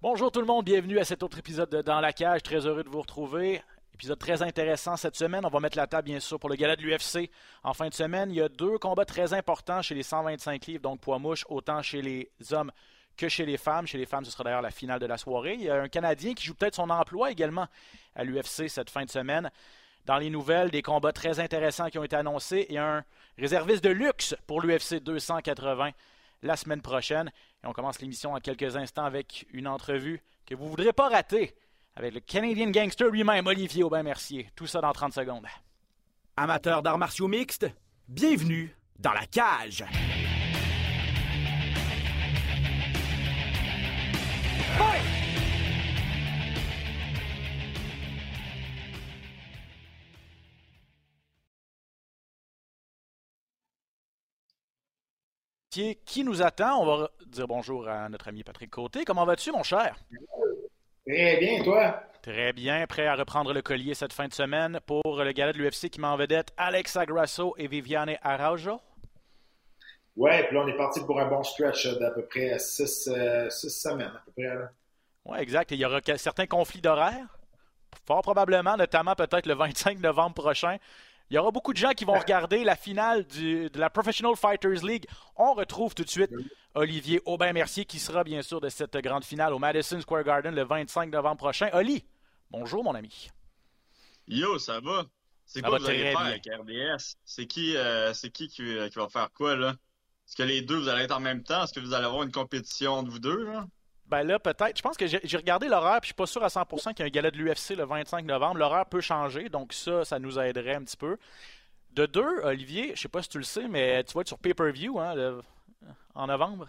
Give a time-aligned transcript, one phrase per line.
[0.00, 2.44] Bonjour tout le monde, bienvenue à cet autre épisode de Dans la cage.
[2.44, 3.60] Très heureux de vous retrouver.
[3.94, 5.44] Épisode très intéressant cette semaine.
[5.44, 7.28] On va mettre la table, bien sûr, pour le gala de l'UFC.
[7.64, 10.82] En fin de semaine, il y a deux combats très importants chez les 125 livres,
[10.82, 12.70] donc poids mouche, autant chez les hommes
[13.16, 13.88] que chez les femmes.
[13.88, 15.54] Chez les femmes, ce sera d'ailleurs la finale de la soirée.
[15.54, 17.66] Il y a un Canadien qui joue peut-être son emploi également
[18.14, 19.50] à l'UFC cette fin de semaine.
[20.06, 23.02] Dans les nouvelles, des combats très intéressants qui ont été annoncés et un
[23.36, 25.90] réserviste de luxe pour l'UFC 280
[26.42, 27.30] la semaine prochaine.
[27.62, 31.08] Et on commence l'émission en quelques instants avec une entrevue que vous ne voudrez pas
[31.08, 31.54] rater
[31.96, 34.50] avec le Canadian Gangster lui-même, Olivier Aubin-Mercier.
[34.54, 35.46] Tout ça dans 30 secondes.
[36.36, 37.66] Amateurs d'arts martiaux mixtes,
[38.06, 39.84] bienvenue dans la cage.
[55.70, 56.80] Qui nous attend?
[56.80, 59.04] On va dire bonjour à notre ami Patrick Côté.
[59.04, 59.96] Comment vas-tu, mon cher?
[61.06, 62.02] Très bien, toi?
[62.22, 65.58] Très bien, prêt à reprendre le collier cette fin de semaine pour le gala de
[65.58, 68.80] l'UFC qui met en vedette Alexa Grasso et Viviane Araujo.
[70.16, 73.48] Ouais, puis là, on est parti pour un bon stretch d'à peu près six, euh,
[73.50, 74.56] six semaines, à peu près.
[75.26, 75.70] Oui, exact.
[75.72, 77.38] Et il y aura certains conflits d'horaire,
[78.06, 80.78] fort probablement, notamment peut-être le 25 novembre prochain.
[81.30, 84.34] Il y aura beaucoup de gens qui vont regarder la finale du, de la Professional
[84.34, 85.06] Fighters League.
[85.36, 86.30] On retrouve tout de suite
[86.74, 90.64] Olivier Aubin-Mercier qui sera bien sûr de cette grande finale au Madison Square Garden le
[90.64, 91.68] 25 novembre prochain.
[91.74, 92.06] Oli,
[92.50, 93.28] bonjour mon ami.
[94.26, 95.04] Yo, ça va?
[95.44, 97.16] C'est quoi vous allez faire avec RDS?
[97.24, 99.70] C'est qui, euh, c'est qui, qui, qui va faire quoi là?
[100.26, 101.64] Est-ce que les deux, vous allez être en même temps?
[101.64, 103.44] Est-ce que vous allez avoir une compétition entre vous deux?
[103.44, 103.66] Là?
[104.08, 104.76] Ben là, peut-être.
[104.76, 107.02] Je pense que j'ai regardé l'horaire, puis je suis pas sûr à 100% qu'il y
[107.02, 108.58] a un gala de l'UFC le 25 novembre.
[108.58, 111.18] L'horaire peut changer, donc ça, ça nous aiderait un petit peu.
[111.92, 114.38] De deux, Olivier, je sais pas si tu le sais, mais tu vas être sur
[114.38, 115.40] pay-per-view hein,
[116.14, 116.68] en novembre?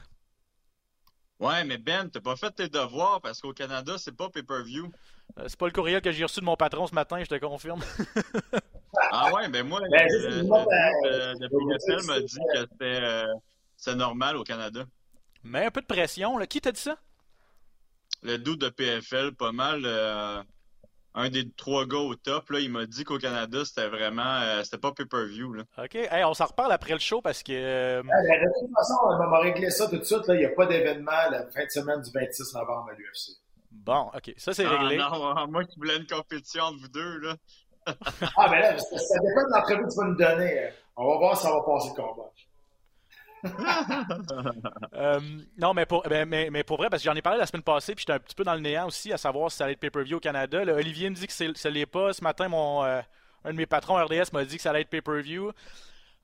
[1.40, 4.92] Ouais, mais Ben, t'as pas fait tes devoirs parce qu'au Canada, c'est pas pay-per-view.
[5.38, 7.36] Euh, c'est pas le courriel que j'ai reçu de mon patron ce matin, je te
[7.36, 7.80] confirme.
[9.12, 14.44] ah ouais, ben moi, ben, le, le, le, m'a dit que c'était euh, normal au
[14.44, 14.84] Canada.
[15.44, 16.46] Mais un peu de pression, là.
[16.46, 16.98] Qui t'a dit ça?
[18.22, 19.82] Le doute de PFL, pas mal.
[19.86, 20.42] Euh,
[21.16, 24.42] un des trois gars au top, là, il m'a dit qu'au Canada, c'était vraiment.
[24.42, 25.62] Euh, c'était pas pay-per-view.
[25.78, 25.98] OK.
[26.12, 27.52] on s'en reparle après le show parce que.
[27.54, 30.24] Euh, de toute façon, on va régler ça tout de suite.
[30.30, 33.38] Il n'y a pas d'événement la fin de semaine du 26 novembre à l'UFC.
[33.72, 34.34] Bon, OK.
[34.38, 35.00] Ça, c'est réglé.
[35.02, 37.36] Ah, non, moi qui voulais une compétition entre vous deux, là.
[38.38, 40.70] ah, mais là, ça, dépend de l'entrevue que tu vas nous donner.
[40.96, 42.32] On va voir si ça va passer le combat.
[44.96, 45.20] Euh,
[45.58, 47.64] non, mais pour, ben, mais, mais, pour vrai, parce que j'en ai parlé la semaine
[47.64, 49.74] passée, puis j'étais un petit peu dans le néant aussi, à savoir si ça allait
[49.74, 50.62] être pay-per-view au Canada.
[50.62, 52.12] Olivier me dit que ne l'est pas.
[52.12, 53.02] Ce matin, mon, euh,
[53.46, 55.52] un de mes patrons RDS m'a dit que ça allait être pay-per-view.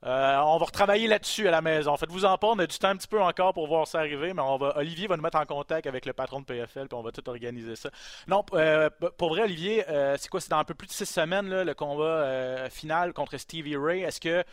[0.06, 1.96] Euh, on va retravailler là-dessus à la maison.
[1.96, 4.32] Faites-vous en pas, on a du temps un petit peu encore pour voir ça arriver,
[4.32, 4.42] mais
[4.76, 7.28] Olivier va nous mettre en contact avec le patron de PFL, puis on va tout
[7.28, 7.90] organiser ça.
[8.28, 10.40] Non, euh, pour vrai, Olivier, euh, c'est quoi?
[10.40, 14.02] C'est dans un peu plus de six semaines, le combat final contre Stevie Ray.
[14.02, 14.44] Est-ce que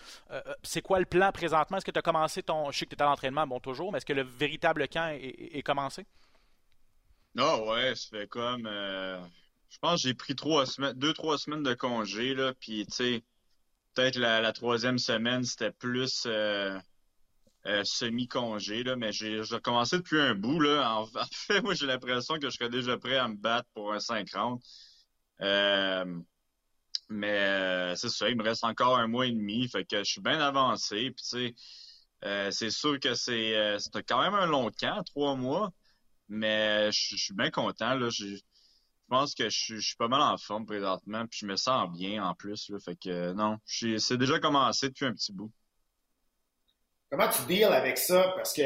[0.64, 1.78] c'est quoi le plan présentement?
[1.78, 2.72] Est-ce que tu as commencé ton.
[2.72, 5.16] Je sais que tu es à l'entraînement, bon, toujours, mais est-ce que le véritable camp
[5.16, 6.06] est, commencé?
[7.36, 8.68] Non, ouais, ça fait comme.
[8.68, 12.92] je pense que j'ai pris trois semaines, deux, trois semaines de congé, là, puis tu
[12.92, 13.24] sais
[13.94, 16.78] peut-être la, troisième semaine, c'était plus euh,
[17.66, 20.60] euh, semi-congé, là, mais j'ai commencé depuis un bout.
[20.60, 20.90] Là.
[21.00, 24.00] En, fait, moi, j'ai l'impression que je serais déjà prêt à me battre pour un
[24.00, 24.64] 5 rounds.
[25.42, 26.06] Euh,
[27.10, 30.22] mais c'est ça, il me reste encore un mois et demi, fait que je suis
[30.22, 31.12] bien avancé.
[31.12, 31.56] Puis,
[32.52, 33.78] c'est sûr que c'est
[34.08, 35.72] quand même un long camp, trois mois,
[36.30, 37.96] mais je, suis bien content.
[37.96, 38.10] Là.
[39.14, 42.34] Pense que je, suis pas mal en forme présentement, puis je me sens bien en
[42.34, 42.70] plus.
[42.70, 45.52] Là, fait que non, c'est déjà commencé depuis un petit bout.
[47.12, 48.34] Comment tu deals avec ça?
[48.36, 48.64] Parce que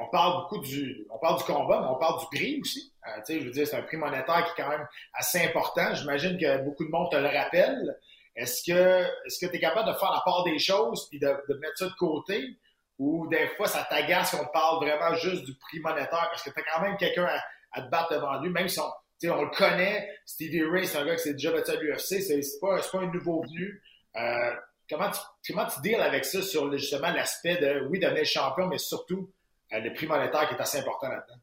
[0.00, 2.94] on parle beaucoup du, on parle du combat, mais on parle du prix aussi.
[3.08, 5.94] Euh, je veux dire, c'est un prix monétaire qui est quand même assez important.
[5.94, 7.98] J'imagine que beaucoup de monde te le rappelle.
[8.36, 11.26] Est-ce que, est-ce que tu es capable de faire la part des choses puis de,
[11.60, 12.56] mettre ça de côté?
[12.98, 16.58] Ou des fois, ça t'agace qu'on parle vraiment juste du prix monétaire parce que tu
[16.58, 17.40] as quand même quelqu'un à,
[17.72, 18.90] à, te battre devant lui, même si on,
[19.24, 20.08] on le connaît.
[20.24, 22.20] Stevie Ray, c'est un gars qui s'est déjà battu à l'UFC.
[22.20, 23.82] C'est, pas, pas un nouveau venu.
[24.16, 24.54] Euh,
[24.88, 29.32] comment, tu, comment deals avec ça sur justement l'aspect de, oui, devenir champion, mais surtout
[29.72, 31.40] euh, le prix monétaire qui est assez important là-dedans?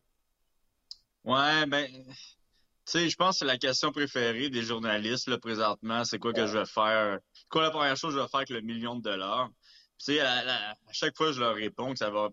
[1.26, 1.88] Ouais, ben,
[2.86, 6.04] tu sais, je pense que c'est la question préférée des journalistes, là, présentement.
[6.04, 7.20] C'est quoi que je vais faire?
[7.50, 9.50] Quoi la première chose que je vais faire avec le million de dollars?
[9.98, 12.30] Tu sais, à, à, chaque fois, je leur réponds que ça va.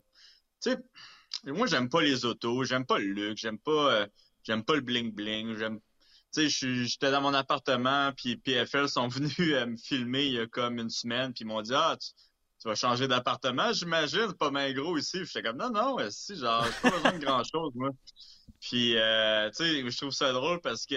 [0.60, 0.78] Tu sais,
[1.44, 4.06] moi, j'aime pas les autos, j'aime pas le luxe, j'aime pas, euh,
[4.44, 5.80] j'aime pas le bling bling, j'aime.
[6.32, 10.38] Tu sais, j'étais dans mon appartement, puis PFL sont venus euh, me filmer il y
[10.38, 14.50] a comme une semaine, puis ils m'ont dit ah tu, vas changer d'appartement, j'imagine, pas
[14.50, 15.24] mal gros ici.
[15.24, 17.90] J'étais comme non non, si genre j'ai pas besoin de grand chose moi.
[18.60, 20.96] Puis euh, tu sais, je trouve ça drôle parce que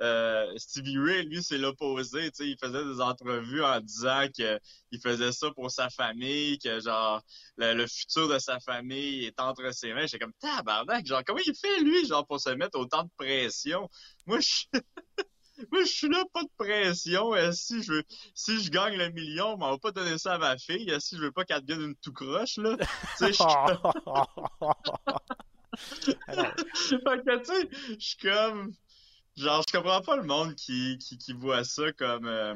[0.00, 2.30] euh, Stevie Ray, lui, c'est l'opposé.
[2.40, 7.22] Il faisait des entrevues en disant qu'il faisait ça pour sa famille, que genre
[7.56, 10.06] le, futur de sa famille est entre ses mains.
[10.06, 13.88] J'étais comme tabarnak, genre comment il fait lui, genre pour se mettre autant de pression?
[14.26, 14.64] Moi, je
[15.70, 17.30] Moi, je suis là, pas de pression.
[17.52, 18.02] Si je veux,
[18.34, 20.92] si je gagne le million, on va pas donner ça à ma fille.
[21.00, 22.76] Si je veux pas qu'elle devienne une tout croche, là.
[22.76, 22.86] tu
[23.18, 23.38] sais, je
[26.74, 28.72] je suis comme,
[29.36, 32.54] Genre, je comprends pas le monde qui, qui, qui voit ça comme, euh,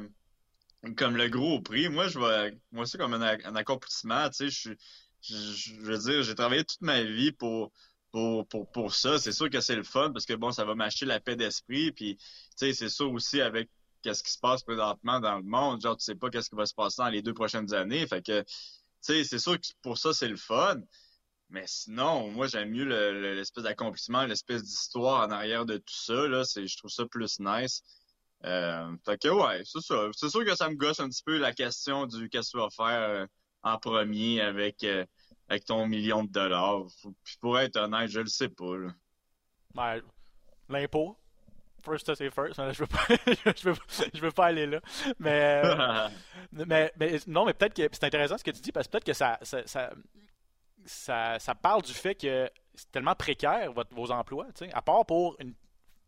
[0.97, 1.89] comme le gros prix.
[1.89, 4.29] Moi, je vois moi ça comme un, un accomplissement.
[4.31, 4.75] Tu sais,
[5.23, 7.73] je, je, veux dire, j'ai travaillé toute ma vie pour,
[8.13, 9.19] pour, pour, pour ça.
[9.19, 11.91] C'est sûr que c'est le fun parce que bon, ça va m'acheter la paix d'esprit.
[11.93, 12.25] Puis, tu
[12.57, 13.69] sais, c'est sûr aussi avec
[14.03, 15.81] qu'est-ce qui se passe présentement dans le monde.
[15.81, 18.07] Genre, tu sais pas qu'est-ce qui va se passer dans les deux prochaines années.
[18.07, 18.47] Fait que, tu
[19.01, 20.77] sais, c'est sûr que pour ça, c'est le fun.
[21.51, 22.85] Mais sinon, moi, j'aime mieux
[23.35, 26.29] l'espèce d'accomplissement, l'espèce d'histoire en arrière de tout ça.
[26.29, 27.83] Là, je trouve ça plus nice.
[28.45, 30.09] Euh, fait que ouais, c'est ça.
[30.15, 32.63] C'est sûr que ça me gosse un petit peu la question du qu'est-ce que tu
[32.63, 33.27] vas faire euh,
[33.63, 35.05] en premier avec, euh,
[35.49, 36.87] avec ton million de dollars.
[37.25, 38.77] Puis pour être honnête, je le sais pas.
[38.77, 38.91] Là.
[39.75, 40.03] Ben,
[40.69, 41.17] l'impôt.
[41.83, 42.61] First c'est first.
[42.73, 43.07] Je veux pas,
[43.57, 43.75] je veux,
[44.13, 44.81] je veux pas aller là.
[45.19, 46.09] Mais, euh,
[46.53, 49.05] mais, mais, non, mais peut-être que c'est intéressant ce que tu dis parce que peut-être
[49.05, 49.91] que ça, ça, ça
[50.85, 55.55] ça, parle du fait que c'est tellement précaire vos emplois, à part pour une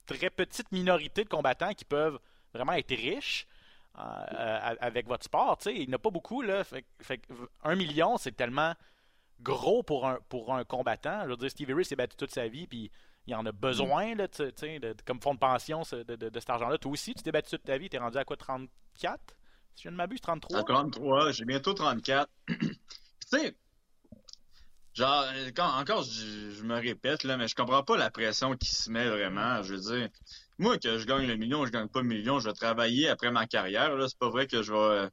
[0.06, 2.18] très petite minorité de combattants qui peuvent
[2.52, 3.46] vraiment être riches
[3.98, 5.58] euh, euh, avec votre sport.
[5.66, 6.42] Il n'y en a pas beaucoup.
[6.42, 6.62] Là,
[7.64, 8.74] un million, c'est tellement
[9.40, 11.22] gros pour un, combattant.
[11.24, 12.90] Je veux dire, Stevie Ray s'est battu toute sa vie, puis
[13.26, 14.26] il en a besoin là,
[15.04, 16.78] comme fonds de pension de, cet argent-là.
[16.78, 19.20] Toi aussi, tu t'es battu toute ta vie, tu es rendu à quoi, 34?
[19.74, 20.64] Si je ne m'abuse, 33?
[20.64, 22.28] 33, j'ai bientôt 34.
[22.46, 22.56] tu
[23.26, 23.54] sais,
[25.00, 25.24] Genre,
[25.56, 29.08] quand, encore, je, me répète, là, mais je comprends pas la pression qui se met
[29.08, 29.62] vraiment.
[29.62, 30.10] Je veux dire,
[30.58, 33.30] moi, que je gagne le million, je gagne pas le million, je vais travailler après
[33.30, 33.96] ma carrière.
[33.96, 35.08] Là, c'est pas vrai que je vais euh,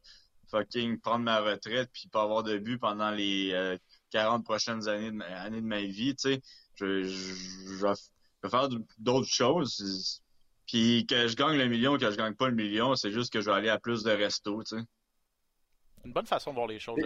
[0.52, 3.78] fucking prendre ma retraite puis pas avoir de but pendant les
[4.12, 6.42] 40 euh, prochaines années de, années de ma vie, tu sais.
[6.76, 8.68] Je, je, vais faire
[8.98, 10.22] d'autres choses.
[10.68, 13.40] Puis que je gagne le million, que je gagne pas le million, c'est juste que
[13.40, 14.84] je vais aller à plus de restos, tu sais.
[16.04, 16.98] Une bonne façon de voir les choses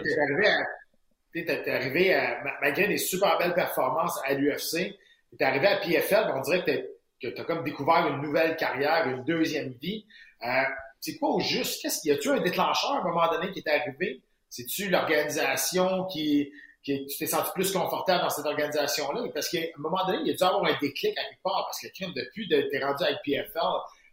[1.32, 4.98] tu es arrivé, à, malgré des super belles performances à l'UFC,
[5.30, 9.08] tu es arrivé à PFL, on dirait que tu as comme découvert une nouvelle carrière,
[9.08, 10.04] une deuxième vie.
[10.44, 10.62] Euh,
[11.00, 11.82] c'est quoi au juste?
[11.82, 14.22] Qu'est-ce, y a-tu un déclencheur à un moment donné qui est arrivé?
[14.50, 16.52] C'est-tu l'organisation qui,
[16.82, 19.22] qui, tu t'es senti plus confortable dans cette organisation-là?
[19.32, 21.64] Parce qu'à un moment donné, il y a dû avoir un déclic à quelque part,
[21.66, 23.60] parce que crime, depuis de t'es rendu avec PFL,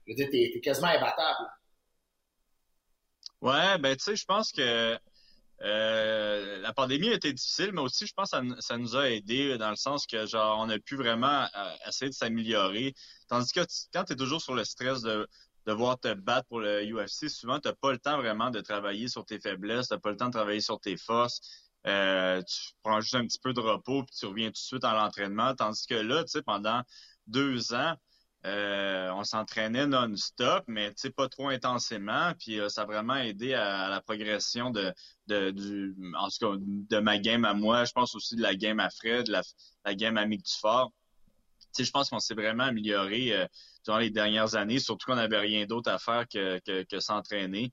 [0.07, 1.49] je veux dire, quasiment imbattable.
[3.41, 4.97] Ouais, ben tu sais, je pense que
[5.61, 9.57] euh, la pandémie a été difficile, mais aussi, je pense que ça, nous a aidé
[9.57, 12.93] dans le sens que, genre, on a pu vraiment euh, essayer de s'améliorer.
[13.27, 13.61] Tandis que
[13.93, 15.27] quand tu es toujours sur le stress de
[15.65, 19.25] devoir te battre pour le UFC, souvent, tu pas le temps vraiment de travailler sur
[19.25, 21.41] tes faiblesses, tu pas le temps de travailler sur tes forces.
[21.87, 24.83] Euh, tu prends juste un petit peu de repos, puis tu reviens tout de suite
[24.83, 25.55] à l'entraînement.
[25.55, 26.81] Tandis que là, tu sais, pendant
[27.27, 27.95] deux ans,
[28.45, 32.31] euh, on s'entraînait non-stop, mais pas trop intensément.
[32.39, 34.93] Puis euh, ça a vraiment aidé à, la progression de,
[35.27, 37.83] de, du, en tout cas, de ma game à moi.
[37.83, 39.41] Je pense aussi de la game à Fred, la,
[39.85, 40.93] la game à Mick Dufort.
[41.77, 43.45] je pense qu'on s'est vraiment amélioré euh,
[43.83, 47.71] durant les dernières années, surtout qu'on n'avait rien d'autre à faire que, que, que s'entraîner.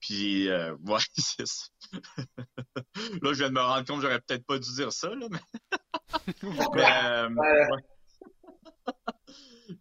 [0.00, 0.50] Puis,
[0.84, 1.68] ouais, c'est ça.
[3.22, 5.38] là, je viens de me rendre compte, j'aurais peut-être pas dû dire ça, là, mais...
[7.32, 7.95] Mais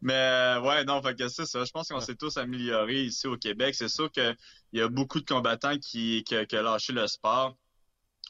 [0.10, 1.64] euh, ouais, non, fait que c'est ça.
[1.64, 3.76] Je pense qu'on s'est tous améliorés ici au Québec.
[3.76, 4.36] C'est sûr qu'il
[4.74, 7.56] y a beaucoup de combattants qui, qui, ont lâché le sport,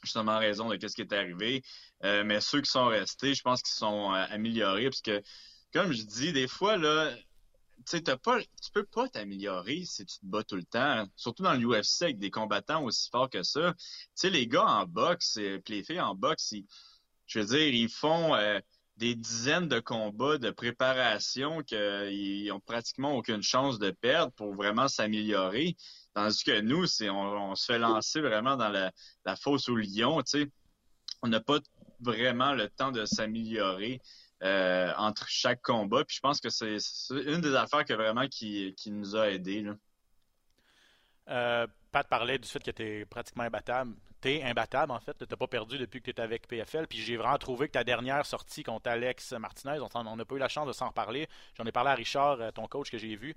[0.03, 1.63] justement en raison de ce qui est arrivé.
[2.03, 4.85] Euh, mais ceux qui sont restés, je pense qu'ils sont euh, améliorés.
[4.85, 5.21] Parce que,
[5.73, 7.13] comme je dis, des fois, là,
[7.87, 11.05] tu pas, tu peux pas t'améliorer si tu te bats tout le temps.
[11.15, 13.73] Surtout dans l'UFC avec des combattants aussi forts que ça.
[13.73, 16.53] Tu sais, les gars en boxe, puis les filles en boxe,
[17.27, 18.35] je veux dire, ils font
[18.97, 24.87] des dizaines de combats de préparation qu'ils ont pratiquement aucune chance de perdre pour vraiment
[24.87, 25.75] s'améliorer.
[26.13, 28.91] Tandis que nous, c'est on, se fait lancer vraiment dans la,
[29.35, 30.51] fosse au lion, tu sais.
[31.21, 31.59] On n'a pas
[31.99, 34.01] vraiment le temps de s'améliorer
[34.43, 36.05] euh, entre chaque combat.
[36.05, 36.77] Puis je pense que c'est
[37.09, 39.61] une des affaires que vraiment qui, qui nous a aidés.
[39.61, 39.75] Là.
[41.29, 43.95] Euh, Pat parlait du fait tu es pratiquement imbattable.
[44.25, 45.15] Tu es imbattable, en fait.
[45.15, 46.87] Tu n'as pas perdu depuis que tu es avec PFL.
[46.87, 50.39] Puis j'ai vraiment trouvé que ta dernière sortie contre Alex Martinez, on n'a pas eu
[50.39, 51.29] la chance de s'en reparler.
[51.55, 53.35] J'en ai parlé à Richard, euh, ton coach que j'ai vu.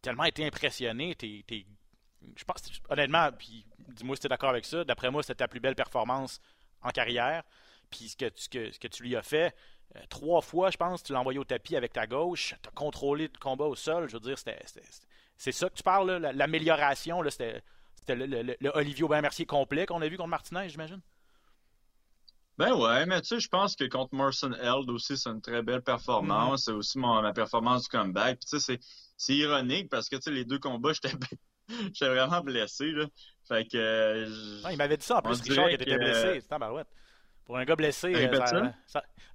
[0.00, 1.14] Tellement été impressionné.
[1.20, 4.82] je pense, honnêtement, puis dis-moi si tu es d'accord avec ça.
[4.82, 6.40] D'après moi, c'était ta plus belle performance
[6.80, 7.42] en carrière.
[7.90, 9.54] Puis ce que, ce que, tu lui as fait,
[9.94, 12.54] euh, trois fois, je pense, tu l'as envoyé au tapis avec ta gauche.
[12.62, 14.08] Tu as contrôlé le combat au sol.
[14.08, 14.58] Je veux dire, c'était
[15.36, 17.62] c'est ça que tu parles, l'amélioration, c'était
[18.14, 21.00] le, le, le, Olivier Aubin-Mercier complet qu'on a vu contre Martinez, j'imagine?
[22.56, 25.62] Ben ouais, mais tu sais, je pense que contre Morrison Held aussi, c'est une très
[25.62, 26.62] belle performance.
[26.62, 26.64] Mm-hmm.
[26.64, 28.40] C'est aussi ma performance du comeback.
[28.40, 28.80] Puis tu sais,
[29.16, 31.14] c'est ironique parce que tu sais, les deux combats, j'étais
[31.68, 32.90] j'étais vraiment blessé.
[32.90, 33.06] Là.
[33.46, 33.76] Fait que.
[33.76, 36.42] Euh, il m'avait dit ça en plus, Richard, qui était blessé.
[36.50, 36.88] Barouette.
[37.48, 38.70] Pour un gars blessé, euh,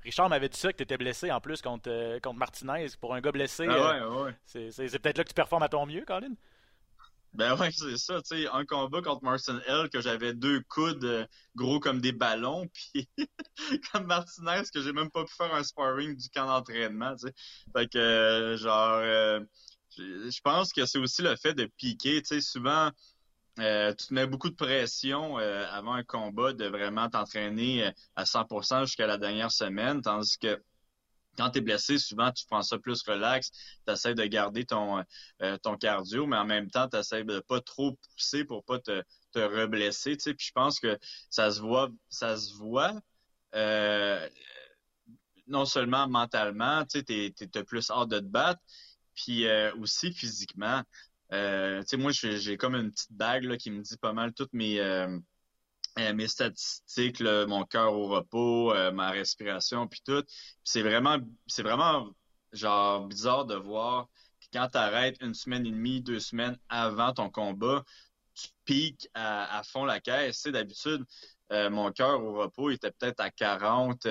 [0.03, 2.85] Richard m'avait dit ça, que tu étais blessé en plus contre, euh, contre Martinez.
[3.01, 4.69] Pour un gars blessé, ah ouais, euh, ouais.
[4.69, 6.35] c'est peut-être là que tu performes à ton mieux, Colin?
[7.33, 8.21] Ben ouais, c'est ça.
[8.21, 12.67] Tu sais, un combat contre Martin L, que j'avais deux coudes gros comme des ballons,
[12.93, 13.09] puis
[13.91, 17.33] comme Martinez, que j'ai même pas pu faire un sparring du camp d'entraînement, tu sais.
[17.75, 19.01] Fait que, genre,
[19.97, 22.21] je pense que c'est aussi le fait de piquer.
[22.21, 22.91] Tu sais, souvent,
[23.59, 27.91] euh, tu te mets beaucoup de pression euh, avant un combat de vraiment t'entraîner euh,
[28.15, 30.59] à 100% jusqu'à la dernière semaine, tandis que
[31.37, 33.51] quand tu es blessé, souvent tu prends ça plus relax,
[33.85, 35.03] tu essaies de garder ton,
[35.61, 39.03] ton cardio, mais en même temps, tu essaies de pas trop pousser pour pas te,
[39.31, 40.17] te reblesser.
[40.17, 40.33] Tu sais.
[40.33, 40.97] Puis je pense que
[41.29, 42.93] ça se voit, ça se voit
[45.47, 48.61] non seulement mentalement, tu sais, plus hâte de te battre,
[49.15, 49.45] puis
[49.79, 50.83] aussi physiquement.
[51.33, 54.33] Euh, tu sais, moi, j'ai comme une petite bague là, qui me dit pas mal
[54.33, 55.19] toutes mes, euh, euh,
[55.97, 60.23] mes statistiques, mon cœur au repos, ma respiration, puis tout.
[60.63, 62.09] c'est vraiment, c'est vraiment
[62.51, 64.07] genre bizarre de voir
[64.39, 67.83] que quand tu arrêtes une semaine et demie, deux semaines avant ton combat,
[68.33, 70.37] tu piques à, fond la caisse.
[70.37, 71.03] Tu sais, d'habitude,
[71.51, 74.07] mon cœur au repos était peut-être à 40,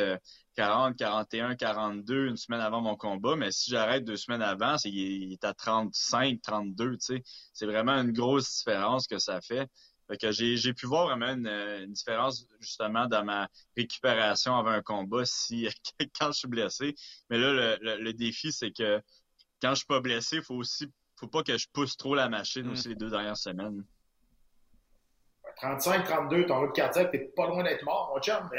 [0.55, 5.33] 40, 41, 42 une semaine avant mon combat, mais si j'arrête deux semaines avant, il
[5.33, 7.23] est à 35, 32, tu sais.
[7.53, 9.69] C'est vraiment une grosse différence que ça fait.
[10.09, 14.83] Fait que j'ai, j'ai pu voir vraiment une, différence justement dans ma récupération avant un
[14.83, 15.69] combat si
[16.19, 16.95] quand je suis blessé.
[17.31, 19.01] Mais là, le, le, défi, c'est que
[19.61, 22.29] quand je suis pas blessé, il faut aussi faut pas que je pousse trop la
[22.29, 22.73] machine mm.
[22.73, 23.85] aussi les deux dernières semaines.
[25.63, 28.51] 35, 32, ton rythme cardiaque, t'es pas loin d'être mort, mon chum.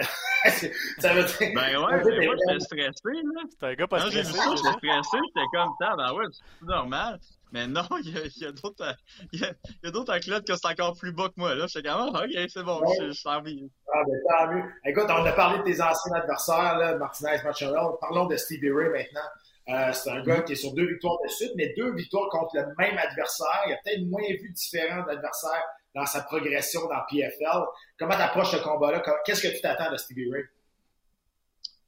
[0.99, 1.51] ça veut dire.
[1.53, 3.41] Ben ouais, mais moi, j'étais stressé, là.
[3.49, 4.15] C'était un gars pas stressé.
[4.15, 7.19] Quand j'ai vu ça, j'étais stressé, j'étais comme ça, ben ouais, c'est normal.
[7.51, 8.95] Mais non, il y a, y a d'autres,
[9.33, 9.51] il y a,
[9.83, 11.65] y a d'autres athlètes qui sont encore plus bas que moi, là.
[11.67, 13.69] J'étais comme, ah, ok, c'est bon, je, suis en vie.
[13.93, 14.63] Ah, ben, tant mieux.
[14.85, 17.75] Écoute, on a parlé de tes anciens adversaires, là, Martinez, Macharel.
[17.99, 19.29] Parlons de Stevie Ray maintenant.
[19.69, 22.55] Euh, c'est un gars qui est sur deux victoires de suite, mais deux victoires contre
[22.55, 23.61] le même adversaire.
[23.65, 27.65] Il y a peut-être moins vu différent d'adversaires dans sa progression dans PFL.
[27.97, 29.03] Comment tu approches ce combat-là?
[29.25, 30.43] Qu'est-ce que tu t'attends de Stevie Ray?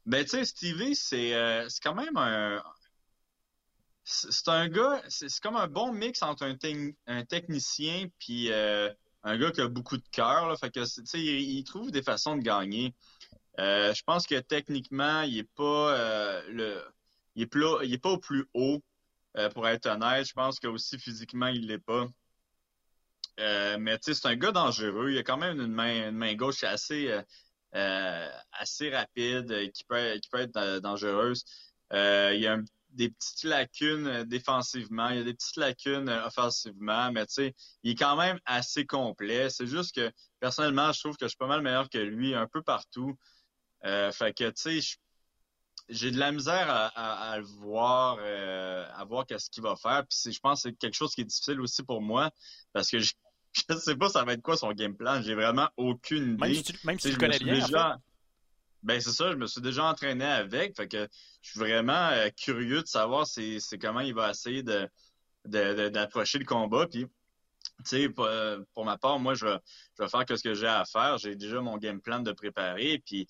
[0.05, 2.61] Ben, tu sais, Stevie, c'est euh, quand même un.
[4.07, 6.55] C'est un gars, c'est comme un bon mix entre un,
[7.07, 8.93] un technicien puis euh,
[9.23, 10.55] un gars qui a beaucoup de cœur.
[10.59, 12.93] Fait que, tu sais, il, trouve des façons de gagner.
[13.57, 16.83] Euh, je pense que techniquement, il est pas le,
[17.33, 17.49] il est,
[17.83, 18.83] il est pas au plus haut,
[19.55, 20.27] pour être honnête.
[20.27, 22.05] Je pense que aussi physiquement, il l'est pas.
[23.39, 25.11] Euh, mais tu sais, c'est un gars dangereux.
[25.11, 27.21] Il a quand même une main, une main gauche assez, euh,
[27.75, 31.43] euh assez rapide, qui peut, qui peut être dangereuse.
[31.91, 32.57] Il y a
[32.91, 37.91] des petites lacunes défensivement, il y a des petites lacunes offensivement, mais tu sais, il
[37.91, 39.49] est quand même assez complet.
[39.49, 42.47] C'est juste que personnellement, je trouve que je suis pas mal meilleur que lui un
[42.47, 43.17] peu partout.
[43.83, 44.97] fait que tu sais,
[45.89, 46.87] j'ai de la misère à,
[47.31, 50.05] à, le voir, à voir qu'est-ce qu'il va faire.
[50.07, 52.31] Puis je pense que c'est quelque chose qui est difficile aussi pour moi
[52.73, 53.11] parce que je
[53.79, 55.21] sais pas ça va être quoi son game plan.
[55.21, 56.37] J'ai vraiment aucune idée.
[56.37, 57.55] Même si tu, même si tu connais bien.
[57.65, 57.99] Déjà...
[58.83, 60.75] Ben c'est ça, je me suis déjà entraîné avec.
[60.75, 61.07] Fait que
[61.41, 64.87] je suis vraiment euh, curieux de savoir c'est, comment il va essayer de,
[65.45, 66.85] d'approcher le combat.
[66.85, 68.29] Puis, tu sais, pour,
[68.75, 69.57] pour, ma part, moi, je vais,
[69.97, 71.17] je vais faire ce que j'ai à faire.
[71.17, 73.01] J'ai déjà mon game plan de préparer.
[73.03, 73.27] Puis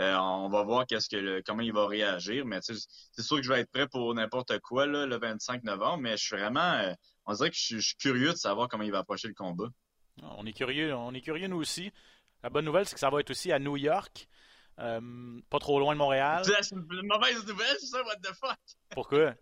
[0.00, 2.44] euh, on va voir qu'est-ce que comment il va réagir.
[2.44, 5.98] Mais c'est sûr que je vais être prêt pour n'importe quoi là, le 25 novembre.
[5.98, 6.92] Mais je suis vraiment euh,
[7.26, 9.68] on dirait que je, suis curieux de savoir comment il va approcher le combat.
[10.22, 11.92] Ah, on est curieux, on est curieux nous aussi.
[12.42, 14.28] La bonne nouvelle, c'est que ça va être aussi à New York,
[14.78, 16.44] euh, pas trop loin de Montréal.
[16.62, 18.58] C'est une mauvaise nouvelle, c'est ça, what the fuck?
[18.90, 19.34] Pourquoi?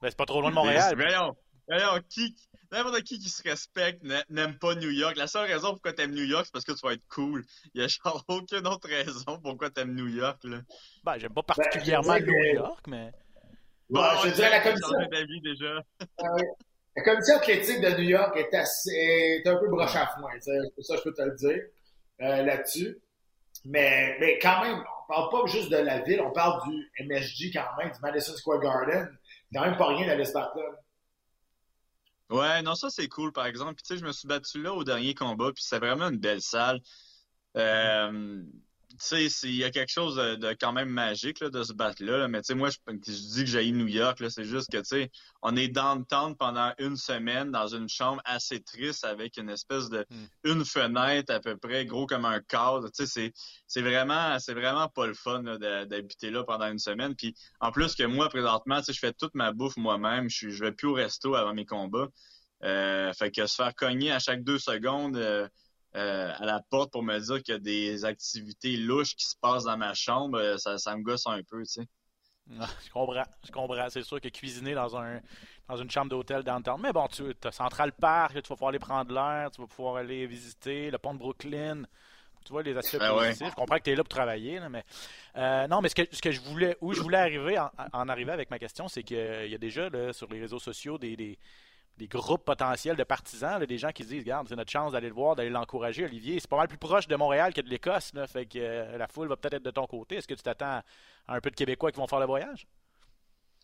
[0.00, 0.94] Ben, c'est pas trop loin de Montréal.
[0.94, 1.36] voyons,
[1.68, 2.36] voyons, qui...
[2.72, 5.16] n'importe qui qui se respecte n'aime pas New York.
[5.16, 7.44] La seule raison pourquoi t'aimes New York, c'est parce que tu vas être cool.
[7.74, 10.58] Il y a genre aucune autre raison pourquoi t'aimes New York, là.
[11.04, 13.12] Ben, j'aime pas ben, particulièrement New York, mais...
[13.88, 14.98] Bon, je dirais la commission...
[15.42, 15.82] déjà.
[16.18, 16.36] Ah
[16.96, 20.96] la commission athlétique de New York est, assez, est un peu broche à foin, ça
[20.96, 21.62] je peux te le dire
[22.22, 22.98] euh, là-dessus.
[23.66, 27.52] Mais, mais quand même, on parle pas juste de la ville, on parle du MSG
[27.52, 29.08] quand même, du Madison Square Garden.
[29.52, 30.64] Quand même pas rien d'aller se battre là.
[32.28, 33.74] Ouais, non, ça c'est cool par exemple.
[33.76, 36.18] Puis tu sais, je me suis battu là au dernier combat, puis c'est vraiment une
[36.18, 36.80] belle salle.
[37.56, 38.42] Euh,
[38.98, 42.02] tu sais, il y a quelque chose de, quand même magique là, de se battre
[42.02, 42.28] là.
[42.28, 44.84] Mais tu sais, moi, je, dis que j'ai New York, là, c'est juste que tu
[44.84, 45.10] sais,
[45.42, 49.50] on est dans le temps pendant une semaine dans une chambre assez triste avec une
[49.50, 50.26] espèce de hmm.
[50.50, 52.90] une fenêtre à peu près gros comme un cadre.
[52.90, 53.32] Tu sais,
[53.66, 57.14] c'est vraiment c'est vraiment pas le fun d'habiter là pendant une semaine.
[57.14, 60.28] Puis en plus que moi présentement, tu sais, je fais toute ma bouffe moi-même.
[60.30, 62.08] Je je vais plus au resto avant mes combats.
[62.64, 65.16] Euh, fait que se faire cogner à chaque deux secondes.
[65.16, 65.48] Euh,
[65.96, 69.36] euh, à la porte pour me dire qu'il y a des activités louches qui se
[69.40, 71.88] passent dans ma chambre, euh, ça, ça me gosse un peu, tu sais.
[72.60, 73.88] Ah, je comprends, je comprends.
[73.88, 75.20] C'est sûr que cuisiner dans un
[75.68, 76.80] dans une chambre d'hôtel downtown.
[76.80, 79.96] Mais bon, tu as Central Park, tu vas pouvoir aller prendre l'air, tu vas pouvoir
[79.96, 81.82] aller visiter le pont de Brooklyn.
[82.44, 83.50] Tu vois les aspects ben positifs.
[83.50, 84.84] Je comprends que tu es là pour travailler, mais
[85.36, 88.08] euh, non, mais ce que, ce que je voulais, où je voulais arriver en, en
[88.08, 91.16] arriver avec ma question, c'est qu'il y a déjà là, sur les réseaux sociaux des,
[91.16, 91.40] des,
[91.98, 95.08] des groupes potentiels de partisans, des gens qui se disent, regarde, c'est notre chance d'aller
[95.08, 96.04] le voir, d'aller l'encourager.
[96.04, 99.08] Olivier, c'est pas mal plus proche de Montréal que de l'Écosse, fait que euh, la
[99.08, 100.16] foule va peut-être être de ton côté.
[100.16, 100.82] Est-ce que tu t'attends
[101.26, 102.66] à un peu de Québécois qui vont faire le voyage?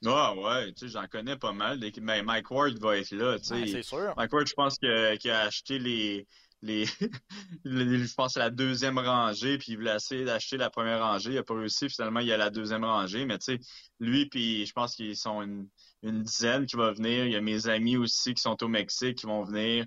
[0.04, 1.78] Ah ouais, tu sais, j'en connais pas mal.
[2.00, 3.66] Mais Mike Ward va être là, tu sais.
[3.66, 4.14] c'est sûr.
[4.16, 6.26] Mike Ward, je pense qu'il a acheté les,
[6.62, 6.86] les,
[7.64, 11.30] je pense à la deuxième rangée, puis il voulait essayer d'acheter la première rangée.
[11.30, 11.88] Il n'a pas réussi.
[11.88, 13.24] Finalement, il y a la deuxième rangée.
[13.26, 13.60] Mais tu sais,
[14.00, 15.68] lui, puis je pense qu'ils sont une,
[16.02, 17.26] une dizaine qui va venir.
[17.26, 19.86] Il y a mes amis aussi qui sont au Mexique qui vont venir.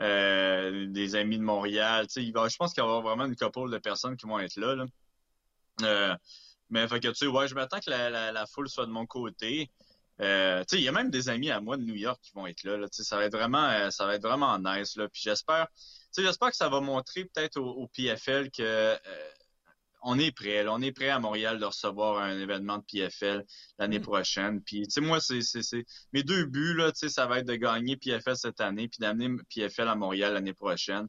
[0.00, 2.06] Euh, des amis de Montréal.
[2.16, 4.38] Il va, je pense qu'il va y avoir vraiment une couple de personnes qui vont
[4.38, 4.74] être là.
[4.74, 4.84] là.
[5.82, 6.14] Euh,
[6.68, 8.90] mais fait que tu sais, ouais, je m'attends que la, la, la, foule soit de
[8.90, 9.70] mon côté.
[10.20, 12.64] Euh, il y a même des amis à moi de New York qui vont être
[12.64, 12.76] là.
[12.76, 12.86] là.
[12.90, 14.94] Ça va être vraiment, euh, ça va être vraiment nice.
[15.12, 15.68] Puis j'espère,
[16.16, 18.96] j'espère que ça va montrer peut-être au, PFL que euh,
[20.06, 20.62] on est prêt.
[20.62, 23.44] Là, on est prêt à Montréal de recevoir un événement de PFL
[23.78, 24.02] l'année mm.
[24.02, 24.62] prochaine.
[24.62, 25.40] Puis, tu sais, moi, c'est,
[26.12, 28.98] mes deux buts là, tu sais, ça va être de gagner PFL cette année, puis
[29.00, 31.06] d'amener PFL à Montréal l'année prochaine.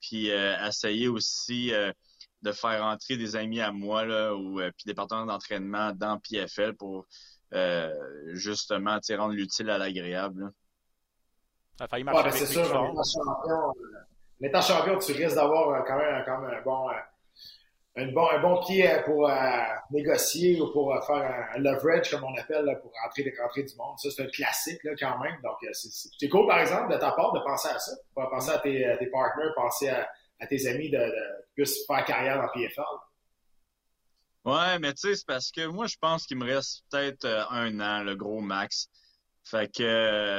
[0.00, 1.90] Puis euh, essayer aussi euh,
[2.42, 6.74] de faire entrer des amis à moi là, ou puis des partenaires d'entraînement dans PFL
[6.74, 7.06] pour
[8.32, 10.52] justement rendre l'utile à l'agréable.
[11.78, 12.18] Ça a failli marcher.
[12.18, 16.58] Ouais, ben, c'est sûr, en étant champion, tu risques d'avoir euh, quand même, quand même
[16.58, 16.92] un bon, euh,
[17.96, 19.30] un bon, un bon pied euh, pour
[19.90, 23.98] négocier ou pour faire un, leverage, comme on appelle, pour rentrer, rentrer du monde.
[23.98, 25.36] Ça, c'est un classique là, quand même.
[25.42, 27.92] Donc, c'est cool, par exemple, de ta part, de penser à ça.
[27.92, 30.08] De penser à tes, tes partners, penser à,
[30.40, 32.82] à tes amis de, de, plus faire carrière dans PFL.
[34.44, 37.80] Ouais, mais tu sais, c'est parce que moi, je pense qu'il me reste peut-être un
[37.80, 38.88] an, le gros max.
[39.44, 40.38] Fait que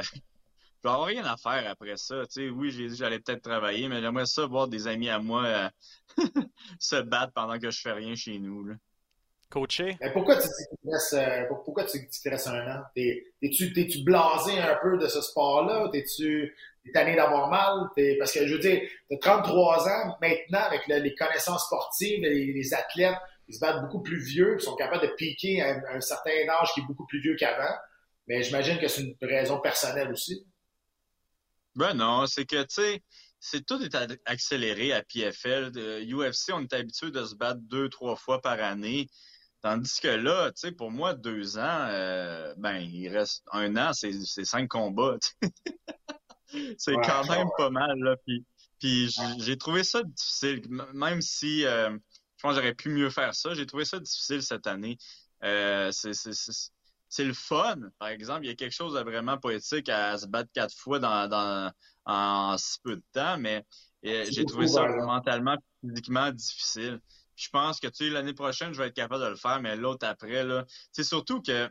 [0.86, 2.26] vais avoir rien à faire après ça.
[2.26, 5.18] Tu sais, oui, j'ai dit j'allais peut-être travailler, mais j'aimerais ça voir des amis à
[5.18, 5.68] moi euh,
[6.80, 8.64] se battre pendant que je fais rien chez nous.
[8.64, 8.74] Là.
[9.48, 9.96] Coaché?
[10.00, 12.82] Mais pourquoi tu dis euh, pourquoi tu te restes un an?
[12.94, 15.88] T'es-tu tu blasé un peu de ce sport-là?
[15.92, 16.54] T'es-tu
[16.92, 17.88] tanné d'avoir mal?
[18.18, 22.74] parce que je veux dire, t'as 33 ans maintenant avec les connaissances sportives, les, les,
[22.74, 23.16] athlètes,
[23.48, 26.72] ils se battent beaucoup plus vieux, ils sont capables de piquer à un certain âge
[26.74, 27.74] qui est beaucoup plus vieux qu'avant.
[28.26, 30.44] Mais j'imagine que c'est une raison personnelle aussi.
[31.76, 33.02] Ben non, c'est que, tu sais,
[33.38, 35.72] c'est tout est accéléré à PFL.
[36.10, 39.08] UFC, on est habitué de se battre deux, trois fois par année.
[39.62, 43.92] Tandis que là, tu sais, pour moi, deux ans, euh, ben, il reste un an,
[43.92, 44.12] c'est
[44.44, 45.18] cinq combats.
[46.78, 48.16] c'est quand même pas mal, là.
[48.26, 48.44] Puis,
[48.78, 50.62] puis j'ai trouvé ça difficile,
[50.94, 53.54] même si euh, je pense j'aurais pu mieux faire ça.
[53.54, 54.98] J'ai trouvé ça difficile cette année.
[55.42, 56.12] Euh, c'est
[57.16, 57.78] c'est le fun.
[57.98, 60.98] Par exemple, il y a quelque chose de vraiment poétique à se battre quatre fois
[60.98, 61.72] dans, dans
[62.04, 63.64] en si peu de temps, mais
[64.04, 67.00] euh, j'ai trouvé ça mentalement, physiquement difficile.
[67.34, 69.76] je pense que tu sais, l'année prochaine, je vais être capable de le faire, mais
[69.76, 71.70] l'autre après, là, c'est surtout que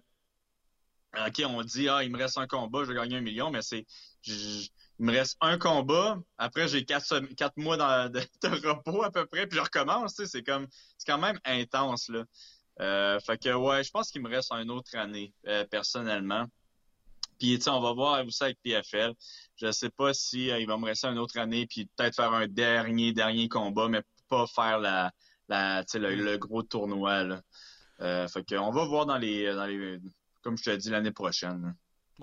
[1.28, 3.62] OK, on dit Ah, il me reste un combat, je vais gagner un million, mais
[3.62, 3.86] c'est
[4.28, 9.28] il me reste un combat, après j'ai quatre, quatre mois de, de, repos à peu
[9.28, 12.26] près, puis je recommence, c'est comme c'est quand même intense là.
[12.82, 16.46] Euh, fait que ouais, je pense qu'il me reste une autre année, euh, personnellement.
[17.40, 19.14] Puis on va voir aussi avec PFL.
[19.58, 22.34] Je sais pas si euh, il va me rester une autre année, puis peut-être faire
[22.34, 25.12] un dernier, dernier combat, mais pas faire la,
[25.50, 27.24] le, gros tournoi.
[27.24, 28.28] Là.
[28.28, 30.00] fait que on va voir dans les, dans les
[30.42, 31.76] comme je te dit l'année prochaine.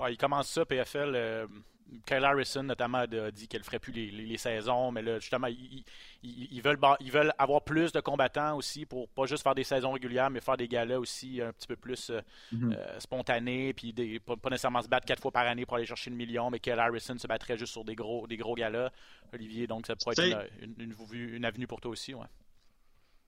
[0.09, 1.49] Il commence ça, PFL.
[1.93, 5.49] Euh, Kyle Harrison, notamment, a dit qu'elle ne ferait plus les, saisons, mais là, justement,
[5.49, 9.93] ils, veulent, ils veulent avoir plus de combattants aussi pour pas juste faire des saisons
[9.93, 12.21] régulières, mais faire des galas aussi un petit peu plus euh,
[12.53, 12.75] mm-hmm.
[12.77, 16.11] euh, spontanés, puis des, pas, nécessairement se battre quatre fois par année pour aller chercher
[16.11, 18.91] le million, mais Kyle Harrison se battrait juste sur des gros, des gros galas.
[19.33, 22.27] Olivier, donc ça pourrait être une, une, avenue pour toi aussi, ouais.